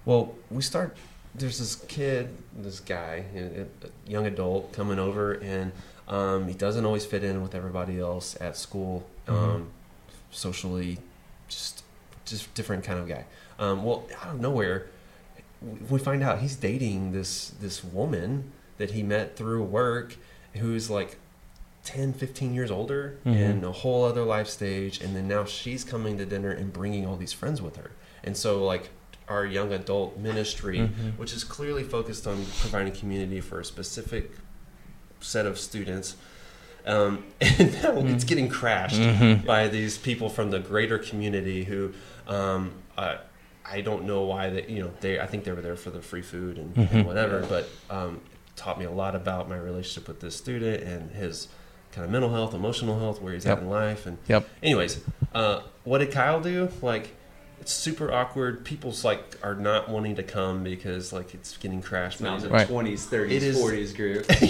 well, 0.05 0.35
we 0.51 0.61
start. 0.61 0.95
There's 1.33 1.59
this 1.59 1.75
kid, 1.75 2.29
this 2.55 2.79
guy, 2.79 3.25
a, 3.35 3.65
young 4.09 4.25
adult, 4.25 4.71
coming 4.71 4.99
over, 4.99 5.33
and 5.33 5.71
um, 6.07 6.47
he 6.47 6.53
doesn't 6.53 6.85
always 6.85 7.05
fit 7.05 7.23
in 7.23 7.41
with 7.41 7.55
everybody 7.55 7.99
else 7.99 8.37
at 8.39 8.55
school, 8.55 9.05
um, 9.27 9.69
socially, 10.31 10.99
just 11.49 11.83
just 12.25 12.53
different 12.53 12.83
kind 12.83 12.99
of 12.99 13.07
guy. 13.07 13.25
Um, 13.59 13.83
well, 13.83 14.07
out 14.21 14.35
of 14.35 14.39
nowhere, 14.39 14.87
we 15.89 16.00
find 16.00 16.21
out 16.24 16.39
he's 16.39 16.55
dating 16.55 17.12
this 17.12 17.50
this 17.62 17.83
woman 17.83 18.51
that 18.77 18.91
he 18.91 19.03
met 19.03 19.35
through 19.35 19.63
work, 19.63 20.15
who's 20.55 20.89
like 20.89 21.17
10, 21.85 22.13
15 22.13 22.53
years 22.53 22.71
older 22.71 23.17
Mhm. 23.25 23.35
and 23.35 23.63
a 23.63 23.71
whole 23.71 24.03
other 24.03 24.24
life 24.24 24.47
stage. 24.47 25.00
And 25.01 25.15
then 25.15 25.27
now 25.27 25.45
she's 25.45 25.83
coming 25.83 26.17
to 26.17 26.25
dinner 26.25 26.50
and 26.51 26.74
bringing 26.74 27.05
all 27.05 27.15
these 27.15 27.31
friends 27.33 27.62
with 27.62 27.75
her. 27.77 27.91
And 28.24 28.35
so, 28.35 28.63
like, 28.65 28.89
our 29.27 29.45
young 29.45 29.71
adult 29.71 30.17
ministry, 30.17 30.79
Mhm. 30.79 31.17
which 31.17 31.31
is 31.33 31.43
clearly 31.43 31.83
focused 31.83 32.25
on 32.27 32.45
providing 32.59 32.91
community 32.93 33.39
for 33.39 33.59
a 33.59 33.65
specific 33.65 34.31
set 35.21 35.45
of 35.45 35.57
students. 35.59 36.15
Um, 36.85 37.24
and 37.41 37.74
now 37.81 37.97
it's 38.05 38.24
getting 38.24 38.50
crashed 38.50 39.00
Mhm. 39.00 39.45
by 39.45 39.67
these 39.67 39.97
people 39.97 40.29
from 40.29 40.51
the 40.51 40.59
greater 40.59 40.97
community 40.97 41.63
who 41.65 41.93
um, 42.27 42.71
uh, 42.97 43.17
I 43.69 43.81
don't 43.81 44.05
know 44.05 44.22
why 44.24 44.50
they 44.50 44.65
you 44.67 44.81
know 44.84 44.91
they 45.01 45.19
I 45.19 45.25
think 45.25 45.43
they 45.43 45.51
were 45.51 45.62
there 45.62 45.75
for 45.75 45.89
the 45.89 46.01
free 46.01 46.22
food 46.22 46.57
and, 46.57 46.77
and 46.77 46.89
Mhm. 46.89 47.05
whatever, 47.05 47.45
but 47.50 47.67
um, 47.89 48.22
it 48.48 48.55
taught 48.55 48.77
me 48.79 48.86
a 48.86 48.91
lot 48.91 49.15
about 49.15 49.50
my 49.50 49.57
relationship 49.57 50.07
with 50.07 50.19
this 50.19 50.36
student 50.36 50.84
and 50.84 51.12
his 51.12 51.48
kind 51.91 52.05
of 52.05 52.12
mental 52.12 52.31
health, 52.31 52.53
emotional 52.53 53.00
health, 53.00 53.22
where 53.22 53.34
he's 53.34 53.45
Yep. 53.45 53.57
at 53.57 53.63
in 53.63 53.69
life, 53.69 54.05
and 54.05 54.17
Yep. 54.27 54.48
anyways, 54.62 55.00
uh, 55.34 55.62
what 55.84 56.00
did 56.00 56.12
Kyle 56.12 56.41
do? 56.41 56.69
Like, 56.81 57.15
it's 57.62 57.72
super 57.72 58.12
awkward. 58.12 58.65
People's 58.65 59.03
like 59.03 59.38
are 59.41 59.55
not 59.55 59.89
wanting 59.89 60.15
to 60.17 60.24
come 60.24 60.63
because 60.63 61.12
like 61.13 61.34
it's 61.34 61.57
getting 61.57 61.81
crashed. 61.81 62.15
It's 62.15 62.22
not 62.22 62.41
the 62.41 62.50
20s, 62.50 63.05
30s, 63.07 63.31
It 63.38 63.43
is- 63.43 63.57
40s 63.57 63.93
group. 63.95 64.25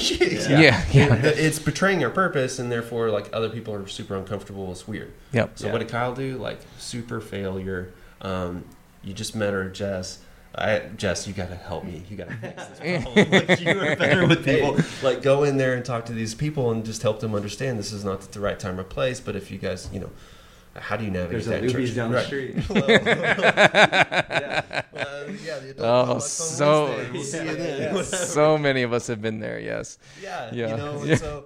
Yeah. 0.50 0.84
Yeah. 0.92 1.16
it's 1.24 1.60
betraying 1.60 2.04
our 2.04 2.10
purpose, 2.10 2.60
and 2.60 2.70
therefore 2.72 3.12
like 3.12 3.30
other 3.32 3.48
people 3.50 3.74
are 3.76 3.88
super 3.88 4.16
uncomfortable. 4.18 4.70
It's 4.72 4.88
weird. 4.88 5.14
Yep. 5.32 5.52
So 5.56 5.68
Yeah. 5.68 5.72
what 5.74 5.80
did 5.80 5.88
Kyle 5.88 6.14
do? 6.14 6.38
Like 6.38 6.60
super 6.80 7.22
failure. 7.22 7.94
Um, 8.22 8.66
you 9.06 9.14
just 9.14 9.36
met 9.36 9.54
her, 9.54 9.70
Jess. 9.70 10.20
I, 10.58 10.80
Jess, 10.96 11.28
you 11.28 11.34
gotta 11.34 11.56
help 11.56 11.84
me. 11.84 12.04
You 12.10 12.16
gotta 12.18 12.36
fix 12.38 12.66
this 12.68 12.80
problem. 13.04 13.30
like 13.32 13.60
you 13.60 13.70
are 13.72 13.96
better 13.98 14.26
with 14.28 14.46
people. 14.46 14.78
Like 15.04 15.22
go 15.22 15.44
in 15.44 15.58
there 15.58 15.74
and 15.76 15.84
talk 15.84 16.06
to 16.06 16.14
these 16.14 16.34
people 16.34 16.72
and 16.72 16.86
just 16.86 17.02
help 17.02 17.20
them 17.20 17.36
understand 17.36 17.78
this 17.78 17.92
is 17.92 18.06
not 18.06 18.22
the 18.32 18.40
right 18.40 18.58
time 18.60 18.80
or 18.80 18.84
place. 18.86 19.20
But 19.20 19.36
if 19.36 19.52
you 19.52 19.58
guys, 19.58 19.90
you 19.92 20.00
know, 20.00 20.10
how 20.76 20.96
do 20.96 21.04
you 21.04 21.12
navigate 21.12 21.44
There's 21.44 21.48
a 21.48 21.50
that? 21.52 21.64
in 21.64 21.70
Luby's 21.72 21.90
church? 21.90 21.96
down 21.96 22.12
the 22.12 22.24
street. 22.24 22.56
Yeah. 24.36 24.82
Well, 24.92 25.30
yeah, 25.32 25.60
the 25.60 25.70
adult 25.72 26.10
Oh, 26.10 26.20
so- 26.20 27.10
We'll 27.12 27.24
see 27.24 27.40
you 27.46 27.56
then. 27.56 27.96
Yeah. 27.96 28.02
So 28.04 28.58
many 28.58 28.84
of 28.84 28.94
us 28.94 29.08
have 29.08 29.22
been 29.22 29.40
there. 29.40 29.60
Yes. 29.60 29.98
Yeah, 30.22 30.50
Yeah. 30.54 30.70
you 30.72 30.78
know, 30.78 31.04
Yeah. 31.04 31.16
so 31.16 31.46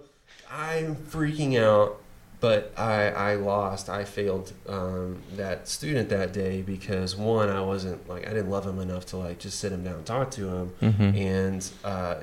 I'm 0.51 0.95
freaking 0.95 1.59
out, 1.61 2.01
but 2.39 2.72
I 2.77 3.10
I 3.10 3.36
lost, 3.36 3.89
I 3.89 4.03
failed 4.05 4.53
um, 4.67 5.22
that 5.36 5.67
student 5.67 6.10
that 6.10 6.31
day 6.34 6.62
because 6.62 7.15
one, 7.15 7.50
I 7.50 7.62
wasn't 7.62 8.08
like 8.08 8.25
I 8.27 8.29
didn't 8.29 8.50
love 8.50 8.65
him 8.65 8.79
enough 8.79 9.05
to 9.08 9.17
like 9.17 9.39
just 9.39 9.60
sit 9.60 9.72
him 9.72 9.84
down 9.84 9.96
and 9.96 10.05
talk 10.05 10.31
to 10.31 10.48
him, 10.48 10.74
Mhm. 10.81 11.15
and 11.17 11.69
uh, 11.84 12.15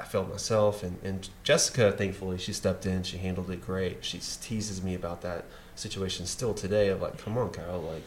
I 0.00 0.04
failed 0.04 0.30
myself. 0.30 0.82
And, 0.84 0.96
and 1.02 1.28
Jessica, 1.42 1.90
thankfully, 1.92 2.38
she 2.38 2.52
stepped 2.52 2.86
in, 2.86 3.02
she 3.02 3.18
handled 3.18 3.50
it 3.50 3.64
great. 3.66 4.04
She 4.04 4.18
teases 4.18 4.80
me 4.82 4.94
about 4.94 5.22
that 5.22 5.44
situation 5.74 6.26
still 6.26 6.54
today 6.54 6.88
of 6.88 7.02
like, 7.02 7.18
come 7.18 7.36
on, 7.36 7.50
Kyle, 7.50 7.80
like 7.80 8.02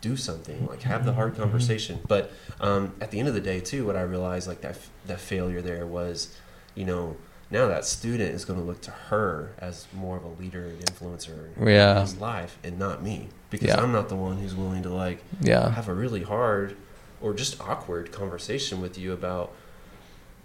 do 0.00 0.16
something 0.16 0.66
like 0.66 0.82
have 0.82 1.04
the 1.04 1.12
hard 1.12 1.36
conversation 1.36 2.00
but 2.08 2.32
um, 2.60 2.92
at 3.00 3.12
the 3.12 3.20
end 3.20 3.28
of 3.28 3.34
the 3.34 3.40
day 3.40 3.60
too 3.60 3.86
what 3.86 3.94
i 3.94 4.02
realized 4.02 4.48
like 4.48 4.60
that 4.60 4.76
that 5.06 5.20
failure 5.20 5.62
there 5.62 5.86
was 5.86 6.34
you 6.74 6.84
know 6.84 7.16
now 7.52 7.68
that 7.68 7.84
student 7.84 8.34
is 8.34 8.44
going 8.44 8.58
to 8.58 8.64
look 8.64 8.80
to 8.80 8.90
her 8.90 9.52
as 9.58 9.86
more 9.94 10.16
of 10.16 10.24
a 10.24 10.28
leader 10.42 10.64
and 10.64 10.80
influencer 10.86 11.50
Yeah. 11.64 11.96
in 11.96 12.00
his 12.00 12.16
life 12.16 12.58
and 12.64 12.78
not 12.78 13.02
me 13.02 13.28
because 13.50 13.68
Yeah. 13.68 13.80
i'm 13.80 13.92
not 13.92 14.08
the 14.08 14.16
one 14.16 14.38
who's 14.38 14.54
willing 14.54 14.82
to 14.82 14.88
like 14.88 15.22
Yeah. 15.40 15.70
have 15.70 15.88
a 15.88 15.94
really 15.94 16.22
hard 16.22 16.76
or 17.20 17.32
just 17.34 17.60
awkward 17.60 18.10
conversation 18.10 18.80
with 18.80 18.98
you 18.98 19.12
about 19.12 19.52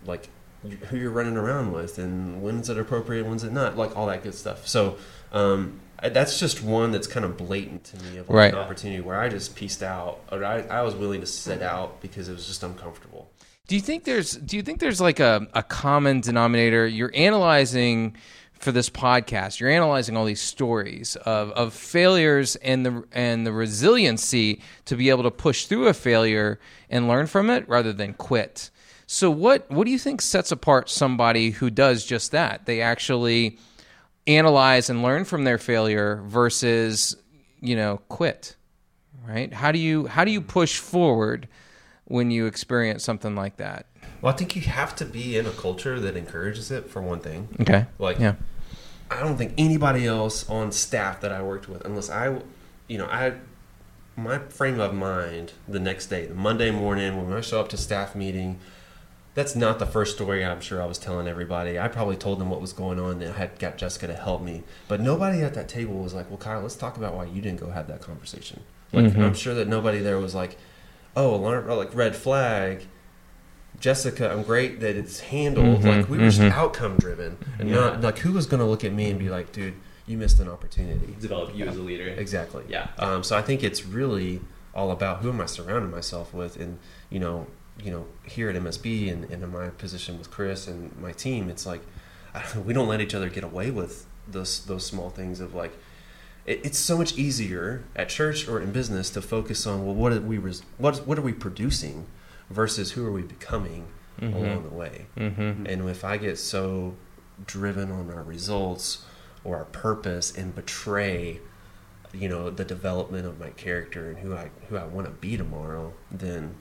like 0.06 0.30
who 0.90 0.98
you're 0.98 1.12
running 1.12 1.38
around 1.38 1.72
with 1.72 1.98
and 1.98 2.42
when's 2.42 2.70
it 2.70 2.78
appropriate 2.78 3.26
when's 3.26 3.44
it 3.44 3.52
not 3.54 3.78
like 3.78 3.96
all 3.96 4.08
that 4.08 4.22
good 4.24 4.36
stuff 4.36 4.68
so 4.68 4.98
um, 5.32 5.80
that's 6.12 6.40
just 6.40 6.62
one 6.64 6.92
that's 6.92 7.08
kind 7.08 7.26
of 7.26 7.38
blatant 7.38 7.84
to 7.84 7.98
me 8.04 8.18
of 8.18 8.28
like 8.30 8.36
Right. 8.36 8.54
an 8.54 8.60
opportunity 8.60 9.02
where 9.02 9.20
i 9.20 9.30
just 9.30 9.56
pieced 9.56 9.82
out 9.84 10.20
or 10.32 10.44
I, 10.44 10.62
I 10.62 10.82
was 10.82 10.94
willing 10.96 11.22
to 11.22 11.28
sit 11.28 11.62
out 11.62 12.02
because 12.02 12.28
it 12.30 12.34
was 12.34 12.48
just 12.48 12.64
uncomfortable 12.64 13.30
Do 13.68 13.76
you 13.76 13.82
think 13.82 14.06
there's 14.06 14.32
do 14.32 14.56
you 14.56 14.64
think 14.64 14.80
there's 14.80 15.02
like 15.02 15.20
a, 15.20 15.48
a 15.54 15.62
common 15.62 16.22
denominator? 16.22 16.88
You're 16.88 17.12
analyzing 17.14 18.16
for 18.54 18.72
this 18.72 18.90
podcast, 18.90 19.60
you're 19.60 19.70
analyzing 19.70 20.18
all 20.18 20.26
these 20.26 20.42
stories 20.42 21.16
of, 21.18 21.52
of 21.52 21.74
failures 21.74 22.56
and 22.58 22.86
the 22.86 23.04
and 23.12 23.46
the 23.46 23.52
resiliency 23.52 24.62
to 24.86 24.96
be 24.96 25.10
able 25.10 25.24
to 25.24 25.32
push 25.32 25.66
through 25.66 25.88
a 25.88 25.94
failure 25.94 26.60
and 26.90 27.08
learn 27.08 27.28
from 27.28 27.50
it 27.50 27.68
rather 27.68 27.94
than 27.94 28.14
quit. 28.14 28.72
So 29.06 29.30
what 29.30 29.70
what 29.70 29.86
do 29.86 29.92
you 29.92 30.00
think 30.00 30.22
sets 30.22 30.52
apart 30.52 30.90
somebody 30.90 31.52
who 31.52 31.70
does 31.70 32.06
just 32.06 32.32
that? 32.32 32.66
They 32.66 32.82
actually 32.82 33.58
analyze 34.26 34.90
and 34.90 35.04
learn 35.04 35.26
from 35.26 35.44
their 35.44 35.58
failure 35.58 36.22
versus, 36.26 37.16
you 37.60 37.76
know, 37.76 37.98
quit. 38.08 38.56
Right? 39.26 39.54
How 39.54 39.74
do 39.74 39.80
you 39.80 40.08
how 40.08 40.24
do 40.24 40.32
you 40.32 40.42
push 40.42 40.80
forward 40.80 41.50
when 42.08 42.32
you 42.32 42.46
experience 42.46 43.04
something 43.04 43.36
like 43.36 43.58
that? 43.58 43.86
well 44.22 44.34
i 44.34 44.36
think 44.36 44.56
you 44.56 44.62
have 44.64 44.96
to 44.96 45.06
be 45.06 45.38
in 45.38 45.46
a 45.46 45.52
culture 45.52 46.00
that 46.00 46.16
encourages 46.18 46.72
it 46.72 46.90
for 46.90 47.02
one 47.02 47.20
thing 47.20 47.48
Okay. 47.62 47.86
Like, 48.00 48.18
yeah. 48.20 48.36
I 49.12 49.20
don't 49.22 49.38
think 49.38 49.54
anybody 49.58 50.06
else 50.06 50.50
on 50.50 50.72
staff 50.74 51.22
that 51.22 51.32
I 51.32 51.42
worked 51.42 51.70
with, 51.70 51.86
unless 51.86 52.10
I, 52.10 52.42
you 52.90 52.98
know, 52.98 53.06
I, 53.06 53.34
my 54.18 54.40
frame 54.40 54.80
of 54.82 54.94
mind 54.94 55.54
the 55.68 55.80
next 55.80 56.08
day, 56.08 56.26
the 56.26 56.34
Monday 56.36 56.72
morning 56.72 57.16
when 57.26 57.38
I 57.38 57.40
show 57.42 57.60
up 57.62 57.70
to 57.70 57.78
staff 57.78 58.16
meeting, 58.16 58.60
that's 59.34 59.56
not 59.56 59.80
the 59.80 59.86
first 59.86 60.16
story 60.16 60.44
I'm 60.44 60.60
sure 60.60 60.82
I 60.82 60.86
was 60.86 60.98
telling 60.98 61.28
everybody. 61.28 61.80
I 61.80 61.88
probably 61.88 62.18
told 62.18 62.40
them 62.40 62.50
what 62.50 62.60
was 62.60 62.74
going 62.74 63.00
on 63.00 63.22
and 63.22 63.32
I 63.34 63.38
had 63.38 63.58
got 63.60 63.78
Jessica 63.78 64.08
to 64.08 64.16
help 64.16 64.42
me. 64.42 64.64
But 64.90 65.00
nobody 65.00 65.42
at 65.42 65.54
that 65.54 65.70
table 65.70 65.94
was 66.00 66.14
like, 66.14 66.28
well, 66.30 66.38
Kyle, 66.40 66.62
let's 66.62 66.76
talk 66.76 66.98
about 66.98 67.14
why 67.14 67.26
you 67.26 67.42
didn't 67.42 67.60
go 67.62 67.70
have 67.70 67.88
that 67.88 68.02
conversation. 68.02 68.62
Like, 68.92 69.06
Mhm. 69.06 69.24
I'm 69.24 69.34
sure 69.36 69.54
that 69.54 69.68
nobody 69.70 70.00
there 70.00 70.18
was 70.20 70.34
like, 70.36 70.58
oh, 71.16 71.36
alarm, 71.36 71.66
oh, 71.70 71.76
like 71.76 71.94
red 71.96 72.16
flag. 72.16 72.88
Jessica, 73.80 74.32
I'm 74.32 74.42
great 74.44 74.80
that 74.80 74.96
it's 74.96 75.20
handled. 75.20 75.82
Mhm, 75.82 75.98
Like 75.98 76.10
we 76.10 76.18
were 76.18 76.26
just 76.26 76.40
mhm. 76.40 76.52
outcome 76.52 76.98
driven, 76.98 77.38
and 77.60 77.70
not 77.72 78.02
like 78.02 78.18
who 78.20 78.34
was 78.34 78.48
going 78.48 78.60
to 78.60 78.66
look 78.66 78.84
at 78.84 78.92
me 78.92 79.10
and 79.12 79.20
be 79.20 79.30
like, 79.30 79.52
"Dude, 79.52 79.76
you 80.08 80.18
missed 80.18 80.40
an 80.40 80.50
opportunity." 80.50 81.16
Develop 81.20 81.56
you 81.56 81.66
as 81.66 81.78
a 81.78 81.82
leader. 81.82 82.08
Exactly. 82.08 82.64
Yeah. 82.68 82.88
Um, 82.98 83.24
so 83.24 83.38
I 83.38 83.44
think 83.44 83.64
it's 83.64 83.86
really 83.86 84.42
all 84.74 84.90
about 84.90 85.20
who 85.22 85.30
am 85.30 85.40
I 85.42 85.46
surrounding 85.46 85.92
myself 85.92 86.34
with, 86.34 86.58
and 86.58 86.80
you 87.12 87.20
know, 87.20 87.46
you 87.84 87.92
know, 87.92 88.08
here 88.24 88.50
at 88.50 88.56
MSB 88.56 89.12
and, 89.12 89.26
and 89.26 89.44
in 89.44 89.52
my 89.52 89.70
position 89.70 90.18
with 90.18 90.32
Chris 90.32 90.68
and 90.68 90.98
my 91.00 91.12
team, 91.12 91.48
it's 91.48 91.66
like 91.68 91.82
I 92.34 92.44
don't, 92.54 92.66
we 92.66 92.74
don't 92.74 92.88
let 92.88 93.00
each 93.00 93.14
other 93.14 93.30
get 93.30 93.44
away 93.44 93.70
with 93.70 94.08
those 94.28 94.66
those 94.66 94.86
small 94.86 95.10
things 95.12 95.40
of 95.40 95.54
like. 95.54 95.74
It, 96.48 96.62
it's 96.66 96.80
so 96.80 96.98
much 96.98 97.16
easier 97.18 97.84
at 97.96 98.10
church 98.10 98.48
or 98.48 98.60
in 98.62 98.72
business 98.72 99.10
to 99.12 99.22
focus 99.22 99.68
on 99.68 99.86
well, 99.86 99.94
what 99.96 100.14
are 100.14 100.22
we 100.22 100.38
res- 100.40 100.64
what 100.80 101.06
what 101.06 101.20
are 101.20 101.22
we 101.22 101.34
producing 101.34 102.08
versus 102.50 102.92
who 102.94 103.06
are 103.06 103.12
we 103.12 103.22
becoming 103.22 103.88
Mhm. 104.22 104.34
along 104.34 104.64
the 104.64 104.76
way. 104.76 105.06
Mm-hmm. 105.18 105.68
And 105.68 105.88
if 105.90 106.04
I 106.04 106.18
get 106.18 106.40
so 106.40 106.96
driven 107.46 107.92
on 107.92 108.10
our 108.10 108.24
results 108.24 109.06
or 109.44 109.58
our 109.58 109.66
purpose 109.66 110.36
and 110.36 110.56
betray, 110.56 111.40
you 112.14 112.28
know, 112.28 112.50
the 112.50 112.66
development 112.66 113.28
of 113.28 113.40
my 113.40 113.50
character 113.52 114.10
and 114.10 114.18
who 114.18 114.34
I 114.34 114.50
who 114.70 114.78
I 114.78 114.86
want 114.86 115.06
to 115.06 115.12
be 115.14 115.38
tomorrow, 115.38 115.94
then 116.10 116.56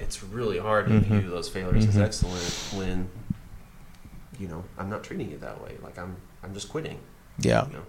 it's 0.00 0.24
really 0.24 0.58
hard 0.58 0.86
to 0.88 0.94
Mhm. 0.94 1.04
view 1.20 1.30
those 1.30 1.48
failures 1.48 1.86
as 1.86 1.94
Mhm. 1.96 2.02
excellent 2.02 2.42
when 2.74 3.08
you 4.38 4.48
know 4.48 4.64
I'm 4.78 4.88
not 4.90 5.04
treating 5.04 5.30
it 5.30 5.40
that 5.40 5.62
way. 5.62 5.76
Like 5.82 5.98
I'm 5.98 6.16
I'm 6.42 6.52
just 6.54 6.68
quitting. 6.68 6.98
Yeah. 7.38 7.66
You 7.68 7.74
know? 7.74 7.84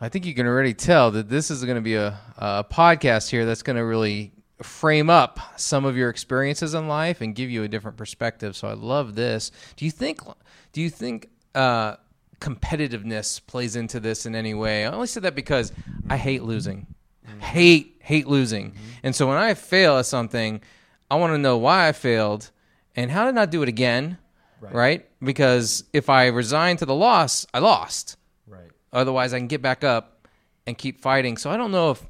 I 0.00 0.08
think 0.08 0.24
you 0.24 0.34
can 0.34 0.46
already 0.46 0.72
tell 0.74 1.10
that 1.10 1.28
this 1.28 1.50
is 1.50 1.62
going 1.64 1.76
to 1.76 1.82
be 1.82 1.94
a, 1.94 2.18
a 2.38 2.64
podcast 2.64 3.28
here 3.28 3.44
that's 3.44 3.62
going 3.62 3.76
to 3.76 3.84
really 3.84 4.32
frame 4.62 5.10
up 5.10 5.38
some 5.56 5.84
of 5.84 5.96
your 5.96 6.08
experiences 6.08 6.74
in 6.74 6.88
life 6.88 7.20
and 7.20 7.34
give 7.34 7.50
you 7.50 7.62
a 7.64 7.68
different 7.68 7.96
perspective. 7.96 8.56
So 8.56 8.68
I 8.68 8.72
love 8.72 9.14
this. 9.14 9.50
Do 9.76 9.84
you 9.84 9.90
think? 9.90 10.20
Do 10.72 10.80
you 10.80 10.88
think 10.88 11.28
uh, 11.54 11.96
competitiveness 12.40 13.44
plays 13.46 13.76
into 13.76 14.00
this 14.00 14.26
in 14.26 14.34
any 14.34 14.54
way? 14.54 14.86
I 14.86 14.92
only 14.92 15.06
said 15.06 15.24
that 15.24 15.34
because 15.34 15.72
I 16.08 16.16
hate 16.16 16.42
losing, 16.42 16.86
hate 17.40 17.96
hate 18.00 18.26
losing, 18.26 18.74
and 19.02 19.14
so 19.14 19.26
when 19.26 19.36
I 19.36 19.54
fail 19.54 19.98
at 19.98 20.06
something, 20.06 20.60
I 21.10 21.16
want 21.16 21.32
to 21.34 21.38
know 21.38 21.58
why 21.58 21.88
I 21.88 21.92
failed 21.92 22.50
and 22.96 23.10
how 23.10 23.24
to 23.24 23.32
not 23.32 23.50
do 23.50 23.62
it 23.62 23.68
again. 23.68 24.18
right? 24.74 25.06
Because 25.22 25.84
if 25.92 26.10
I 26.10 26.26
resign 26.26 26.76
to 26.78 26.86
the 26.86 26.94
loss, 26.94 27.46
I 27.52 27.60
lost. 27.60 28.16
Right. 28.46 28.70
Otherwise, 28.92 29.32
I 29.32 29.38
can 29.38 29.46
get 29.46 29.62
back 29.62 29.84
up 29.84 30.26
and 30.66 30.76
keep 30.76 31.00
fighting. 31.00 31.36
So 31.36 31.50
I 31.50 31.56
don't 31.56 31.70
know 31.70 31.92
if 31.92 32.04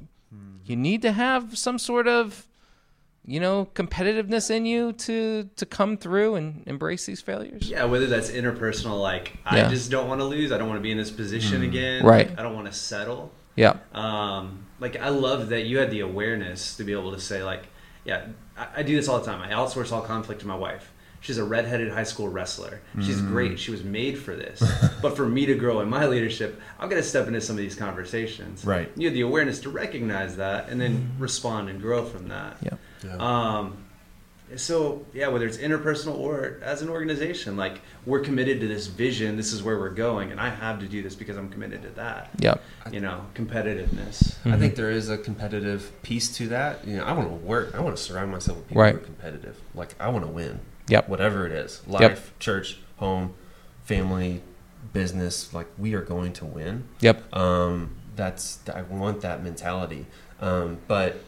you 0.65 0.75
need 0.75 1.01
to 1.01 1.11
have 1.11 1.57
some 1.57 1.77
sort 1.77 2.07
of, 2.07 2.47
you 3.25 3.39
know, 3.39 3.67
competitiveness 3.75 4.49
in 4.49 4.65
you 4.65 4.93
to 4.93 5.49
to 5.55 5.65
come 5.65 5.97
through 5.97 6.35
and 6.35 6.63
embrace 6.65 7.05
these 7.05 7.21
failures. 7.21 7.69
Yeah, 7.69 7.85
whether 7.85 8.07
that's 8.07 8.31
interpersonal, 8.31 8.99
like 8.99 9.37
Yeah. 9.51 9.67
I 9.67 9.69
just 9.69 9.91
don't 9.91 10.07
want 10.07 10.21
to 10.21 10.25
lose. 10.25 10.51
I 10.51 10.57
don't 10.57 10.67
want 10.67 10.79
to 10.79 10.83
be 10.83 10.91
in 10.91 10.97
this 10.97 11.11
position 11.11 11.63
again. 11.63 12.05
Right. 12.05 12.31
I 12.37 12.41
don't 12.41 12.55
want 12.55 12.67
to 12.67 12.73
settle. 12.73 13.31
Yeah. 13.55 13.77
Um, 13.93 14.65
like 14.79 14.95
I 14.97 15.09
love 15.09 15.49
that 15.49 15.65
you 15.65 15.77
had 15.77 15.91
the 15.91 15.99
awareness 16.01 16.75
to 16.77 16.83
be 16.83 16.93
able 16.93 17.11
to 17.11 17.19
say, 17.19 17.43
like, 17.43 17.67
yeah, 18.05 18.27
I, 18.57 18.67
I 18.77 18.83
do 18.83 18.95
this 18.95 19.07
all 19.07 19.19
the 19.19 19.25
time. 19.25 19.41
I 19.41 19.49
outsource 19.51 19.91
all 19.91 20.01
conflict 20.01 20.41
to 20.41 20.47
my 20.47 20.55
wife. 20.55 20.90
She's 21.21 21.37
a 21.37 21.43
redheaded 21.43 21.91
high 21.91 22.03
school 22.03 22.29
wrestler. 22.29 22.81
She's 22.99 23.21
mm. 23.21 23.27
great. 23.27 23.59
She 23.59 23.69
was 23.69 23.83
made 23.83 24.17
for 24.17 24.35
this. 24.35 24.59
but 25.03 25.15
for 25.15 25.27
me 25.27 25.45
to 25.45 25.55
grow 25.55 25.79
in 25.81 25.87
my 25.87 26.07
leadership, 26.07 26.59
I've 26.79 26.89
got 26.89 26.95
to 26.95 27.03
step 27.03 27.27
into 27.27 27.39
some 27.39 27.55
of 27.55 27.61
these 27.61 27.75
conversations. 27.75 28.65
Right. 28.65 28.91
You 28.95 29.07
have 29.07 29.13
the 29.13 29.21
awareness 29.21 29.59
to 29.61 29.69
recognize 29.69 30.37
that 30.37 30.69
and 30.69 30.81
then 30.81 30.97
mm-hmm. 30.97 31.21
respond 31.21 31.69
and 31.69 31.79
grow 31.79 32.05
from 32.05 32.29
that. 32.29 32.57
Yeah. 32.63 32.73
Yeah. 33.03 33.17
Um, 33.17 33.85
so 34.55 35.05
yeah, 35.13 35.27
whether 35.27 35.45
it's 35.45 35.57
interpersonal 35.57 36.17
or 36.17 36.59
as 36.63 36.81
an 36.81 36.89
organization, 36.89 37.55
like 37.55 37.81
we're 38.05 38.19
committed 38.19 38.59
to 38.61 38.67
this 38.67 38.87
vision. 38.87 39.37
This 39.37 39.53
is 39.53 39.63
where 39.63 39.77
we're 39.77 39.89
going, 39.89 40.31
and 40.31 40.39
I 40.39 40.49
have 40.49 40.79
to 40.79 40.87
do 40.87 41.01
this 41.01 41.15
because 41.15 41.37
I'm 41.37 41.49
committed 41.49 41.83
to 41.83 41.89
that. 41.89 42.31
Yeah. 42.39 42.55
You 42.91 42.99
know, 42.99 43.25
competitiveness. 43.33 44.35
I 44.45 44.57
think 44.57 44.73
mm-hmm. 44.73 44.75
there 44.75 44.91
is 44.91 45.09
a 45.09 45.17
competitive 45.17 45.91
piece 46.01 46.35
to 46.37 46.47
that. 46.49 46.85
You 46.85 46.97
know, 46.97 47.03
I 47.03 47.13
want 47.13 47.29
to 47.29 47.35
work. 47.35 47.75
I 47.75 47.79
want 47.79 47.95
to 47.95 48.01
surround 48.01 48.31
myself 48.31 48.57
with 48.57 48.67
people 48.67 48.81
Right. 48.81 48.93
who 48.95 49.01
are 49.01 49.03
competitive. 49.03 49.61
Like 49.73 49.95
I 49.99 50.09
want 50.09 50.25
to 50.25 50.31
win. 50.31 50.59
Yep. 50.87 51.07
Whatever 51.09 51.45
it 51.45 51.51
is, 51.51 51.81
life, 51.87 52.33
church, 52.39 52.79
home, 52.97 53.33
family, 53.83 54.41
business. 54.93 55.53
Like 55.53 55.67
we 55.77 55.93
are 55.93 56.01
going 56.01 56.33
to 56.33 56.45
win. 56.45 56.85
Yep. 56.99 57.33
Um, 57.35 57.95
that's 58.15 58.59
I 58.73 58.81
want 58.81 59.21
that 59.21 59.43
mentality. 59.43 60.05
Um, 60.41 60.79
but 60.87 61.21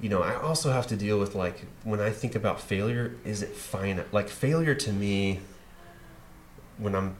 you 0.00 0.08
know, 0.08 0.22
I 0.22 0.34
also 0.40 0.72
have 0.72 0.86
to 0.86 0.96
deal 0.96 1.18
with 1.18 1.34
like 1.34 1.66
when 1.84 2.00
I 2.00 2.10
think 2.10 2.34
about 2.34 2.60
failure, 2.60 3.14
is 3.24 3.42
it 3.42 3.50
finite? 3.54 4.12
Like 4.12 4.28
failure 4.28 4.74
to 4.74 4.92
me, 4.92 5.40
when 6.78 6.94
I'm, 6.94 7.16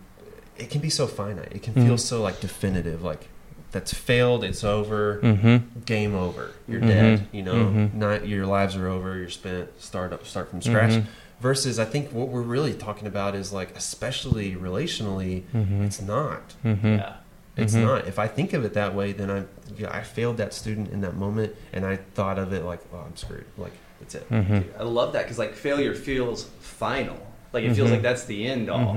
it 0.57 0.71
can 0.71 0.81
be 0.81 0.89
so 0.91 1.07
finite. 1.07 1.53
It 1.53 1.63
can 1.63 1.75
feel 1.75 1.95
Mhm. 1.97 2.01
so 2.01 2.23
like 2.23 2.41
definitive. 2.41 3.03
Like 3.03 3.29
that's 3.71 3.93
failed. 3.95 4.45
It's 4.45 4.65
over. 4.65 5.21
Mm-hmm. 5.23 5.81
Game 5.87 6.15
over. 6.15 6.53
You're 6.69 6.81
dead. 6.81 7.27
You 7.33 7.43
know, 7.43 7.91
not 7.95 8.27
your 8.29 8.47
lives 8.47 8.77
are 8.77 8.89
over. 8.89 9.17
You're 9.17 9.29
spent. 9.31 9.81
Start 9.83 10.13
up. 10.13 10.27
Start 10.27 10.51
from 10.51 10.63
scratch. 10.63 10.93
Mm-hmm. 10.93 11.09
Versus, 11.41 11.79
I 11.79 11.87
think 11.87 12.11
what 12.11 12.29
we're 12.29 12.43
really 12.43 12.75
talking 12.75 13.07
about 13.09 13.35
is 13.35 13.51
like, 13.53 13.75
especially 13.77 14.55
relationally, 14.57 15.43
Mm-hmm. 15.55 15.85
it's 15.85 16.03
not. 16.03 16.55
Yeah. 16.65 17.15
It's 17.57 17.75
not. 17.75 18.07
If 18.07 18.19
I 18.19 18.27
think 18.27 18.53
of 18.53 18.65
it 18.65 18.75
that 18.75 18.95
way, 18.95 19.13
then 19.13 19.31
I 19.31 19.45
yeah, 19.77 19.91
I 19.95 20.03
failed 20.03 20.37
that 20.39 20.55
student 20.55 20.91
in 20.93 21.01
that 21.03 21.17
moment, 21.17 21.55
and 21.73 21.85
I 21.85 21.97
thought 22.15 22.39
of 22.39 22.53
it 22.53 22.65
like, 22.65 22.81
oh, 22.93 22.99
I'm 23.07 23.17
screwed. 23.17 23.45
Like 23.59 23.73
that's 24.01 24.15
it. 24.15 24.29
Mm-hmm. 24.31 24.81
I 24.81 24.85
love 24.85 25.13
that 25.13 25.25
because 25.25 25.39
like 25.39 25.55
failure 25.55 25.95
feels 25.95 26.45
final. 26.61 27.17
Like 27.53 27.65
it 27.65 27.67
Mm-hmm. 27.67 27.75
feels 27.77 27.91
like 27.91 28.03
that's 28.03 28.25
the 28.25 28.47
end 28.47 28.71
all. 28.71 28.95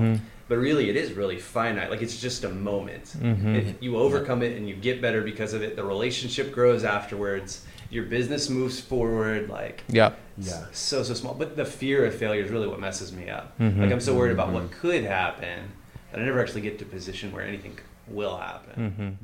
But 0.49 0.57
really, 0.57 0.89
it 0.89 0.95
is 0.95 1.13
really 1.13 1.39
finite. 1.39 1.89
Like 1.89 2.01
it's 2.01 2.19
just 2.19 2.43
a 2.43 2.49
moment. 2.49 3.05
Mm-hmm. 3.17 3.55
It- 3.55 3.75
you 3.81 3.97
overcome 3.97 4.41
it 4.43 4.57
and 4.57 4.67
you 4.67 4.75
get 4.75 5.01
better 5.01 5.21
because 5.21 5.53
of 5.53 5.61
it. 5.61 5.75
The 5.75 5.83
relationship 5.83 6.51
grows 6.51 6.83
afterwards. 6.83 7.65
Your 7.89 8.03
business 8.05 8.49
moves 8.49 8.79
forward. 8.79 9.49
Like 9.49 9.83
Yep. 9.89 10.17
Yeah. 10.37 10.65
so 10.71 11.03
so 11.03 11.13
small. 11.13 11.33
But 11.33 11.55
the 11.55 11.65
fear 11.65 12.05
of 12.05 12.13
failure 12.15 12.43
is 12.43 12.49
really 12.51 12.67
what 12.67 12.79
messes 12.79 13.11
me 13.13 13.29
up. 13.29 13.57
Mm-hmm. 13.59 13.81
Like 13.81 13.91
I'm 13.91 14.01
so 14.01 14.15
worried 14.15 14.31
about 14.33 14.51
what 14.51 14.71
could 14.71 15.03
happen 15.03 15.71
that 16.11 16.19
I 16.19 16.23
never 16.25 16.41
actually 16.41 16.61
get 16.61 16.77
to 16.79 16.85
a 16.85 16.87
position 16.87 17.31
where 17.31 17.43
anything 17.43 17.77
will 18.07 18.37
happen. 18.37 19.17